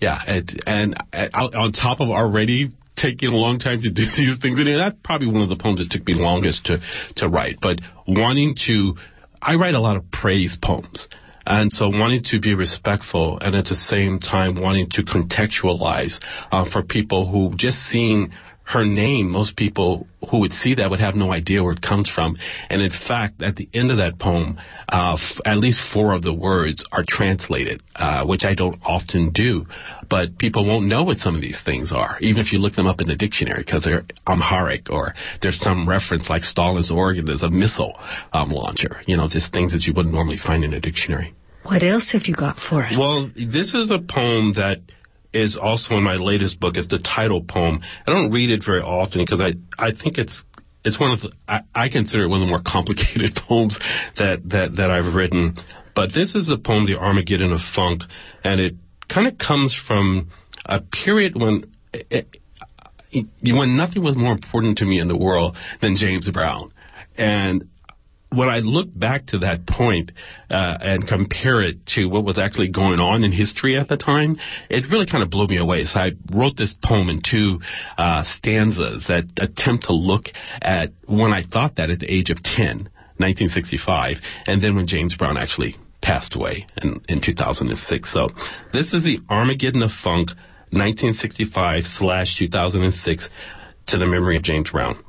Yeah, 0.00 0.20
and, 0.26 0.62
and 0.66 0.94
uh, 1.12 1.28
on 1.32 1.72
top 1.72 2.00
of 2.00 2.10
already 2.10 2.72
taking 2.96 3.30
a 3.30 3.36
long 3.36 3.58
time 3.58 3.80
to 3.82 3.90
do 3.90 4.02
these 4.16 4.38
things, 4.40 4.58
and 4.58 4.68
that's 4.68 4.96
probably 5.04 5.28
one 5.28 5.42
of 5.42 5.48
the 5.48 5.56
poems 5.56 5.78
that 5.78 5.90
took 5.90 6.06
me 6.06 6.14
longest 6.14 6.66
to 6.66 6.78
to 7.16 7.28
write. 7.28 7.58
But 7.60 7.78
wanting 8.06 8.56
to, 8.66 8.94
I 9.40 9.54
write 9.54 9.74
a 9.74 9.80
lot 9.80 9.96
of 9.96 10.10
praise 10.10 10.56
poems, 10.60 11.08
and 11.46 11.70
so 11.72 11.88
wanting 11.88 12.22
to 12.24 12.40
be 12.40 12.54
respectful 12.54 13.38
and 13.40 13.54
at 13.54 13.64
the 13.64 13.74
same 13.74 14.18
time 14.18 14.60
wanting 14.60 14.88
to 14.90 15.02
contextualize 15.02 16.18
uh, 16.50 16.64
for 16.70 16.82
people 16.82 17.30
who 17.30 17.56
just 17.56 17.78
seeing 17.78 18.32
her 18.72 18.84
name, 18.84 19.30
most 19.30 19.56
people 19.56 20.06
who 20.30 20.38
would 20.40 20.52
see 20.52 20.74
that 20.74 20.90
would 20.90 21.00
have 21.00 21.14
no 21.14 21.32
idea 21.32 21.62
where 21.62 21.72
it 21.72 21.82
comes 21.82 22.10
from. 22.10 22.36
And 22.70 22.80
in 22.80 22.90
fact, 22.90 23.42
at 23.42 23.56
the 23.56 23.68
end 23.74 23.90
of 23.90 23.98
that 23.98 24.18
poem, 24.18 24.58
uh, 24.88 25.14
f- 25.14 25.40
at 25.44 25.58
least 25.58 25.80
four 25.92 26.14
of 26.14 26.22
the 26.22 26.32
words 26.32 26.84
are 26.92 27.04
translated, 27.06 27.82
uh, 27.96 28.24
which 28.24 28.44
I 28.44 28.54
don't 28.54 28.80
often 28.84 29.30
do. 29.30 29.66
But 30.08 30.38
people 30.38 30.66
won't 30.66 30.86
know 30.86 31.04
what 31.04 31.18
some 31.18 31.34
of 31.34 31.40
these 31.40 31.60
things 31.64 31.92
are, 31.92 32.16
even 32.20 32.40
if 32.40 32.52
you 32.52 32.58
look 32.58 32.74
them 32.74 32.86
up 32.86 33.00
in 33.00 33.08
the 33.08 33.16
dictionary, 33.16 33.62
because 33.64 33.84
they're 33.84 34.04
Amharic 34.26 34.90
or 34.90 35.14
there's 35.40 35.60
some 35.60 35.88
reference 35.88 36.28
like 36.28 36.42
Stalin's 36.42 36.90
organ 36.90 37.28
as 37.28 37.42
a 37.42 37.50
missile 37.50 37.98
um, 38.32 38.50
launcher. 38.50 39.02
You 39.06 39.16
know, 39.16 39.28
just 39.28 39.52
things 39.52 39.72
that 39.72 39.82
you 39.82 39.92
wouldn't 39.94 40.14
normally 40.14 40.38
find 40.38 40.64
in 40.64 40.72
a 40.72 40.80
dictionary. 40.80 41.34
What 41.64 41.82
else 41.82 42.10
have 42.12 42.22
you 42.26 42.34
got 42.34 42.56
for 42.58 42.84
us? 42.84 42.96
Well, 42.98 43.30
this 43.36 43.72
is 43.74 43.90
a 43.90 43.98
poem 43.98 44.54
that 44.54 44.80
is 45.32 45.56
also 45.56 45.96
in 45.96 46.02
my 46.02 46.16
latest 46.16 46.60
book. 46.60 46.76
It's 46.76 46.88
the 46.88 46.98
title 46.98 47.42
poem. 47.42 47.80
I 48.06 48.12
don't 48.12 48.30
read 48.30 48.50
it 48.50 48.62
very 48.64 48.82
often 48.82 49.24
because 49.24 49.40
I, 49.40 49.52
I 49.78 49.92
think 49.92 50.18
it's 50.18 50.42
it's 50.84 50.98
one 50.98 51.12
of 51.12 51.20
the 51.20 51.32
I, 51.48 51.60
I 51.74 51.88
consider 51.88 52.24
it 52.24 52.28
one 52.28 52.42
of 52.42 52.46
the 52.46 52.50
more 52.50 52.62
complicated 52.66 53.36
poems 53.36 53.78
that, 54.18 54.42
that, 54.50 54.76
that 54.76 54.90
I've 54.90 55.14
written. 55.14 55.56
But 55.94 56.10
this 56.14 56.34
is 56.34 56.46
the 56.46 56.58
poem, 56.58 56.86
The 56.86 56.98
Armageddon 56.98 57.52
of 57.52 57.60
Funk, 57.74 58.02
and 58.42 58.60
it 58.60 58.74
kind 59.08 59.26
of 59.26 59.36
comes 59.36 59.78
from 59.86 60.30
a 60.64 60.80
period 60.80 61.34
when 61.36 61.70
it, 61.92 62.28
it, 63.10 63.28
when 63.42 63.76
nothing 63.76 64.02
was 64.02 64.16
more 64.16 64.32
important 64.32 64.78
to 64.78 64.86
me 64.86 65.00
in 65.00 65.08
the 65.08 65.16
world 65.16 65.56
than 65.82 65.96
James 65.96 66.30
Brown. 66.30 66.72
And 67.16 67.68
when 68.34 68.48
I 68.48 68.58
look 68.58 68.88
back 68.94 69.26
to 69.26 69.38
that 69.40 69.66
point, 69.66 70.12
uh, 70.50 70.78
and 70.80 71.06
compare 71.06 71.62
it 71.62 71.86
to 71.94 72.06
what 72.06 72.24
was 72.24 72.38
actually 72.38 72.70
going 72.70 73.00
on 73.00 73.24
in 73.24 73.32
history 73.32 73.76
at 73.76 73.88
the 73.88 73.96
time, 73.96 74.38
it 74.68 74.90
really 74.90 75.06
kind 75.06 75.22
of 75.22 75.30
blew 75.30 75.46
me 75.46 75.56
away. 75.56 75.84
So 75.84 75.98
I 75.98 76.12
wrote 76.34 76.56
this 76.56 76.74
poem 76.82 77.08
in 77.08 77.20
two 77.22 77.60
uh, 77.96 78.24
stanzas 78.36 79.06
that 79.08 79.24
attempt 79.36 79.84
to 79.84 79.92
look 79.92 80.26
at 80.60 80.90
when 81.06 81.32
I 81.32 81.42
thought 81.44 81.76
that 81.76 81.90
at 81.90 82.00
the 82.00 82.12
age 82.12 82.30
of 82.30 82.42
10, 82.42 82.88
1965, 83.18 84.18
and 84.46 84.62
then 84.62 84.76
when 84.76 84.86
James 84.86 85.16
Brown 85.16 85.36
actually 85.36 85.76
passed 86.00 86.34
away 86.34 86.66
in, 86.82 87.00
in 87.08 87.20
2006. 87.20 88.12
So 88.12 88.28
this 88.72 88.92
is 88.92 89.04
the 89.04 89.20
Armageddon 89.30 89.82
of 89.82 89.90
Funk, 90.02 90.30
1965 90.70 91.84
slash 91.84 92.38
2006, 92.38 93.28
to 93.88 93.98
the 93.98 94.06
memory 94.06 94.36
of 94.36 94.42
James 94.42 94.70
Brown 94.70 95.02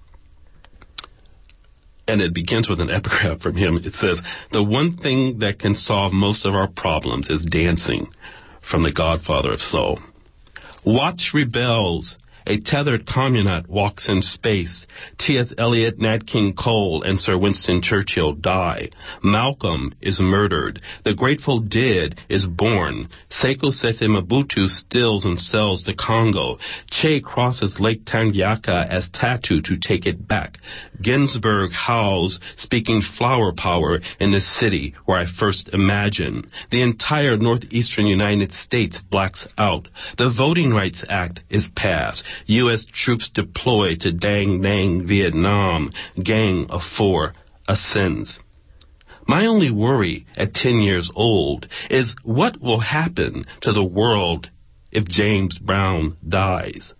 and 2.08 2.22
it 2.22 2.34
begins 2.34 2.70
with 2.70 2.80
an 2.80 2.90
epigraph 2.90 3.42
from 3.42 3.56
him. 3.56 3.78
It 3.78 3.94
says, 3.94 4.22
The 4.52 4.64
one 4.64 4.98
thing 4.98 5.40
that 5.40 5.60
can 5.60 5.76
solve 5.76 6.14
most 6.14 6.46
of 6.46 6.54
our 6.54 6.68
problems 6.68 7.28
is 7.30 7.44
dancing, 7.44 8.08
from 8.62 8.84
the 8.84 8.92
godfather 8.92 9.54
of 9.54 9.62
soul. 9.62 10.00
Watts 10.86 11.32
rebels 11.34 12.18
a 12.46 12.60
tethered 12.60 13.06
communist 13.06 13.70
walks 13.70 14.10
in 14.10 14.22
space. 14.22 14.86
T.S. 15.18 15.54
Eliot, 15.58 16.00
Nat 16.00 16.28
King 16.28 16.54
Cole, 16.54 17.04
and 17.04 17.20
Sir 17.20 17.38
Winston 17.38 17.82
Churchill 17.82 18.34
die. 18.34 18.90
Malcolm 19.24 19.94
is 20.02 20.20
murdered. 20.20 20.82
The 21.06 21.14
Grateful 21.14 21.62
Dead 21.62 22.20
is 22.30 22.46
born. 22.46 23.08
Sekou 23.30 23.72
Sese 23.72 24.02
Mobutu 24.02 24.68
stills 24.68 25.26
and 25.26 25.40
sells 25.40 25.86
the 25.86 25.94
Congo. 25.94 26.58
Che 26.92 27.22
crosses 27.22 27.80
Lake 27.80 28.04
Tanganyika 28.04 28.90
as 28.90 29.08
Tatu 29.10 29.62
to 29.62 29.78
take 29.78 30.06
it 30.06 30.28
back. 30.28 30.58
Ginsberg 31.02 31.72
howls, 31.72 32.40
speaking 32.56 33.02
flower 33.02 33.52
power 33.52 34.00
in 34.20 34.32
the 34.32 34.42
city 34.42 34.94
where 35.06 35.18
I 35.18 35.26
first 35.26 35.70
imagined. 35.74 36.48
The 36.72 36.82
entire 36.82 37.38
northeastern 37.38 38.06
United 38.06 38.52
States 38.54 39.00
blacks 39.10 39.48
out. 39.58 39.88
The 40.18 40.34
Voting 40.36 40.72
Rights 40.72 41.04
Act 41.10 41.42
is 41.50 41.68
passed. 41.76 42.24
U.S. 42.46 42.86
troops 42.92 43.30
deployed 43.30 44.02
to 44.02 44.12
Da 44.12 44.46
Nang, 44.46 45.08
Vietnam. 45.08 45.90
Gang 46.22 46.68
of 46.70 46.82
Four 46.98 47.34
ascends. 47.68 48.40
My 49.28 49.46
only 49.46 49.72
worry 49.72 50.26
at 50.36 50.54
10 50.54 50.80
years 50.80 51.10
old 51.16 51.68
is 51.90 52.16
what 52.24 52.62
will 52.62 52.82
happen 52.82 53.46
to 53.62 53.72
the 53.72 53.84
world 53.84 54.50
if 54.92 55.06
James 55.06 55.58
Brown 55.58 56.18
dies. 56.28 56.94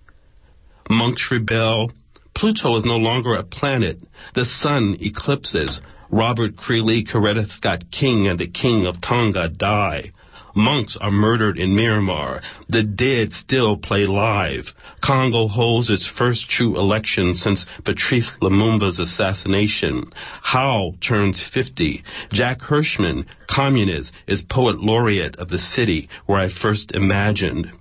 Monks 0.90 1.28
rebel, 1.30 1.92
Pluto 2.36 2.76
is 2.78 2.86
no 2.86 2.98
longer 2.98 3.36
a 3.36 3.44
planet. 3.44 4.00
The 4.36 4.46
sun 4.46 4.98
eclipses. 5.00 5.82
Robert 6.10 6.56
Creeley, 6.56 7.08
Coretta 7.08 7.48
Scott 7.48 7.86
King, 7.92 8.28
and 8.28 8.40
the 8.40 8.48
King 8.48 8.86
of 8.86 9.02
Tonga 9.02 9.50
die. 9.50 10.12
Monks 10.56 10.96
are 11.02 11.10
murdered 11.10 11.58
in 11.58 11.76
Myanmar. 11.76 12.44
The 12.70 12.84
dead 12.84 13.34
still 13.34 13.76
play 13.78 14.06
live. 14.06 14.72
Congo 15.02 15.48
holds 15.48 15.90
its 15.90 16.08
first 16.08 16.48
true 16.48 16.78
election 16.78 17.36
since 17.36 17.66
Patrice 17.84 18.32
Lumumba's 18.40 19.00
assassination. 19.00 20.12
Howl 20.44 20.96
turns 21.02 21.44
50. 21.54 22.04
Jack 22.32 22.60
Hirschman, 22.60 23.26
communist, 23.50 24.12
is 24.28 24.44
poet 24.44 24.80
laureate 24.80 25.36
of 25.38 25.50
the 25.50 25.58
city 25.58 26.08
where 26.28 26.40
I 26.40 26.50
first 26.50 26.92
imagined. 26.92 27.72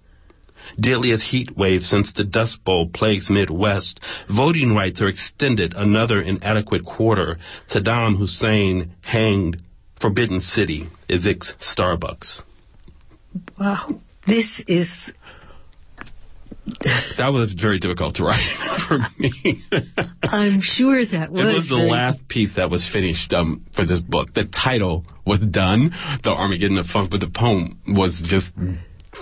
Deadliest 0.80 1.24
heat 1.24 1.56
wave 1.56 1.82
since 1.82 2.12
the 2.12 2.24
Dust 2.24 2.64
Bowl 2.64 2.88
plagues 2.92 3.28
Midwest. 3.30 4.00
Voting 4.34 4.74
rights 4.74 5.00
are 5.00 5.08
extended 5.08 5.74
another 5.74 6.20
inadequate 6.20 6.84
quarter. 6.84 7.38
Saddam 7.68 8.18
Hussein 8.18 8.92
hanged. 9.00 9.62
Forbidden 10.00 10.40
City 10.40 10.88
evicts 11.08 11.52
Starbucks. 11.60 12.40
Wow. 13.58 14.00
This 14.26 14.62
is. 14.66 15.12
that 17.16 17.32
was 17.32 17.52
very 17.54 17.78
difficult 17.78 18.16
to 18.16 18.24
write 18.24 18.84
for 18.88 18.98
me. 19.18 19.62
I'm 20.22 20.60
sure 20.60 21.06
that 21.06 21.30
was. 21.30 21.40
It 21.40 21.54
was 21.54 21.68
the 21.68 21.76
last 21.76 22.28
piece 22.28 22.56
that 22.56 22.68
was 22.68 22.88
finished 22.92 23.32
um, 23.32 23.64
for 23.74 23.86
this 23.86 24.00
book. 24.00 24.34
The 24.34 24.44
title 24.44 25.04
was 25.24 25.40
done, 25.40 25.92
The 26.24 26.30
Armageddon 26.30 26.78
of 26.78 26.86
Funk, 26.86 27.10
but 27.10 27.20
the 27.20 27.30
poem 27.32 27.80
was 27.86 28.20
just 28.24 28.52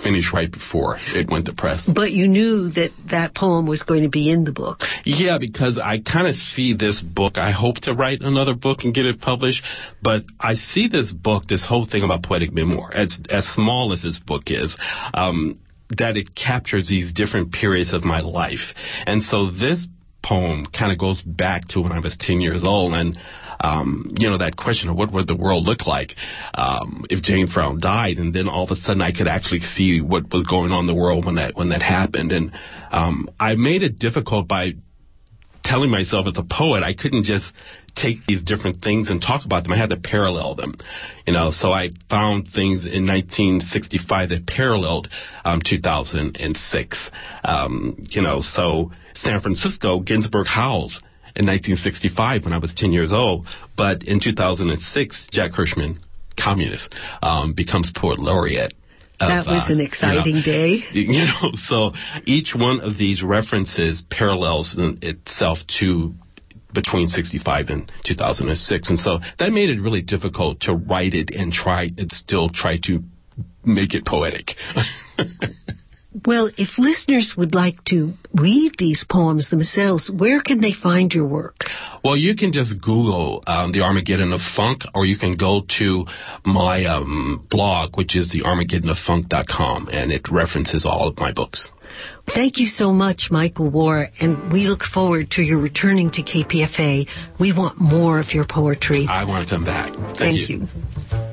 finished 0.03 0.33
right 0.33 0.51
before 0.51 0.97
it 0.99 1.29
went 1.29 1.45
to 1.45 1.53
press. 1.53 1.89
But 1.93 2.11
you 2.11 2.27
knew 2.27 2.69
that 2.71 2.91
that 3.09 3.35
poem 3.35 3.65
was 3.65 3.83
going 3.83 4.03
to 4.03 4.09
be 4.09 4.31
in 4.31 4.43
the 4.43 4.51
book. 4.51 4.79
Yeah, 5.05 5.37
because 5.39 5.77
I 5.77 5.99
kind 5.99 6.27
of 6.27 6.35
see 6.35 6.73
this 6.75 7.01
book. 7.01 7.37
I 7.37 7.51
hope 7.51 7.77
to 7.81 7.93
write 7.93 8.21
another 8.21 8.53
book 8.53 8.79
and 8.83 8.93
get 8.93 9.05
it 9.05 9.19
published, 9.19 9.63
but 10.01 10.21
I 10.39 10.55
see 10.55 10.87
this 10.87 11.11
book, 11.11 11.47
this 11.47 11.65
whole 11.65 11.85
thing 11.85 12.03
about 12.03 12.23
poetic 12.23 12.53
memoir, 12.53 12.93
as 12.93 13.19
as 13.29 13.45
small 13.45 13.93
as 13.93 14.01
this 14.01 14.17
book 14.19 14.43
is. 14.47 14.77
Um, 15.13 15.59
that 15.97 16.15
it 16.15 16.33
captures 16.33 16.87
these 16.87 17.13
different 17.13 17.51
periods 17.51 17.91
of 17.91 18.05
my 18.05 18.21
life. 18.21 18.73
And 19.05 19.21
so 19.21 19.51
this 19.51 19.85
poem 20.23 20.65
kind 20.65 20.91
of 20.91 20.97
goes 20.97 21.21
back 21.21 21.67
to 21.69 21.81
when 21.81 21.91
I 21.91 21.99
was 21.99 22.15
10 22.19 22.41
years 22.41 22.63
old 22.63 22.93
and 22.93 23.17
um, 23.63 24.11
you 24.17 24.29
know, 24.29 24.39
that 24.39 24.57
question 24.57 24.89
of 24.89 24.95
what 24.95 25.13
would 25.13 25.27
the 25.27 25.35
world 25.35 25.65
look 25.65 25.85
like 25.85 26.15
um, 26.55 27.05
if 27.09 27.21
James 27.21 27.53
Brown 27.53 27.79
died, 27.79 28.17
and 28.17 28.33
then 28.33 28.49
all 28.49 28.63
of 28.63 28.71
a 28.71 28.75
sudden 28.75 29.01
I 29.01 29.11
could 29.11 29.27
actually 29.27 29.59
see 29.59 30.01
what 30.01 30.33
was 30.33 30.45
going 30.45 30.71
on 30.71 30.81
in 30.81 30.87
the 30.87 30.99
world 30.99 31.25
when 31.25 31.35
that 31.35 31.55
when 31.55 31.69
that 31.69 31.81
happened, 31.81 32.31
and 32.31 32.51
um, 32.91 33.29
I 33.39 33.55
made 33.55 33.83
it 33.83 33.99
difficult 33.99 34.47
by 34.47 34.73
telling 35.63 35.91
myself 35.91 36.25
as 36.27 36.37
a 36.37 36.43
poet 36.43 36.81
I 36.83 36.95
couldn't 36.95 37.23
just 37.23 37.51
take 37.95 38.25
these 38.25 38.43
different 38.43 38.81
things 38.81 39.09
and 39.09 39.21
talk 39.21 39.45
about 39.45 39.63
them. 39.63 39.73
I 39.73 39.77
had 39.77 39.89
to 39.89 39.97
parallel 39.97 40.55
them, 40.55 40.75
you 41.25 41.33
know. 41.33 41.51
So 41.51 41.71
I 41.71 41.89
found 42.09 42.45
things 42.45 42.85
in 42.85 43.05
1965 43.05 44.29
that 44.29 44.47
paralleled 44.47 45.09
um, 45.45 45.61
2006, 45.63 47.09
um, 47.43 48.03
you 48.09 48.21
know. 48.21 48.39
So 48.41 48.91
San 49.15 49.39
Francisco, 49.41 49.99
Ginsberg 49.99 50.47
howls 50.47 51.01
in 51.35 51.45
1965 51.45 52.45
when 52.45 52.53
I 52.53 52.57
was 52.57 52.73
10 52.73 52.91
years 52.91 53.11
old. 53.13 53.47
But 53.75 54.03
in 54.03 54.19
2006, 54.19 55.27
Jack 55.31 55.51
Hirschman, 55.51 55.99
communist, 56.37 56.93
um, 57.21 57.53
becomes 57.53 57.91
poet 57.95 58.19
laureate. 58.19 58.73
That 59.19 59.45
was 59.45 59.69
an 59.69 59.79
exciting 59.79 60.37
you 60.37 60.41
know, 60.41 60.43
day. 60.43 60.79
You 60.93 61.25
know, 61.25 61.51
so 61.53 61.91
each 62.25 62.55
one 62.55 62.81
of 62.81 62.97
these 62.97 63.21
references 63.21 64.03
parallels 64.09 64.75
itself 64.77 65.59
to 65.79 66.15
between 66.73 67.07
65 67.07 67.69
and 67.69 67.91
2006. 68.05 68.89
And 68.89 68.99
so 68.99 69.19
that 69.39 69.51
made 69.51 69.69
it 69.69 69.81
really 69.81 70.01
difficult 70.01 70.61
to 70.61 70.73
write 70.73 71.13
it 71.13 71.31
and 71.31 71.51
try 71.51 71.89
and 71.97 72.11
still 72.11 72.49
try 72.49 72.77
to 72.85 73.03
make 73.63 73.93
it 73.93 74.05
poetic. 74.05 74.55
Well, 76.25 76.51
if 76.57 76.77
listeners 76.77 77.35
would 77.37 77.55
like 77.55 77.85
to 77.85 78.13
read 78.33 78.73
these 78.77 79.05
poems 79.09 79.49
themselves, 79.49 80.11
where 80.11 80.41
can 80.41 80.59
they 80.59 80.73
find 80.73 81.11
your 81.13 81.25
work? 81.25 81.55
Well, 82.03 82.17
you 82.17 82.35
can 82.35 82.51
just 82.51 82.81
Google 82.81 83.41
um, 83.47 83.71
the 83.71 83.81
Armageddon 83.81 84.33
of 84.33 84.41
Funk, 84.41 84.81
or 84.93 85.05
you 85.05 85.17
can 85.17 85.37
go 85.37 85.61
to 85.79 86.05
my 86.43 86.83
um, 86.83 87.47
blog, 87.49 87.95
which 87.95 88.17
is 88.17 88.29
the 88.29 88.41
armageddonofunk.com, 88.41 89.87
and 89.87 90.11
it 90.11 90.29
references 90.29 90.85
all 90.85 91.07
of 91.07 91.17
my 91.17 91.31
books. 91.31 91.69
Thank 92.27 92.57
you 92.57 92.67
so 92.67 92.93
much, 92.93 93.27
Michael 93.29 93.69
Warr, 93.69 94.07
and 94.21 94.53
we 94.53 94.65
look 94.65 94.83
forward 94.83 95.31
to 95.31 95.41
your 95.41 95.59
returning 95.59 96.11
to 96.11 96.23
KPFA. 96.23 97.07
We 97.39 97.51
want 97.51 97.79
more 97.79 98.19
of 98.19 98.33
your 98.33 98.45
poetry. 98.47 99.07
I 99.09 99.25
want 99.25 99.47
to 99.47 99.53
come 99.53 99.65
back. 99.65 99.93
Thank, 99.93 100.17
Thank 100.17 100.49
you. 100.49 100.59
you. 100.59 101.30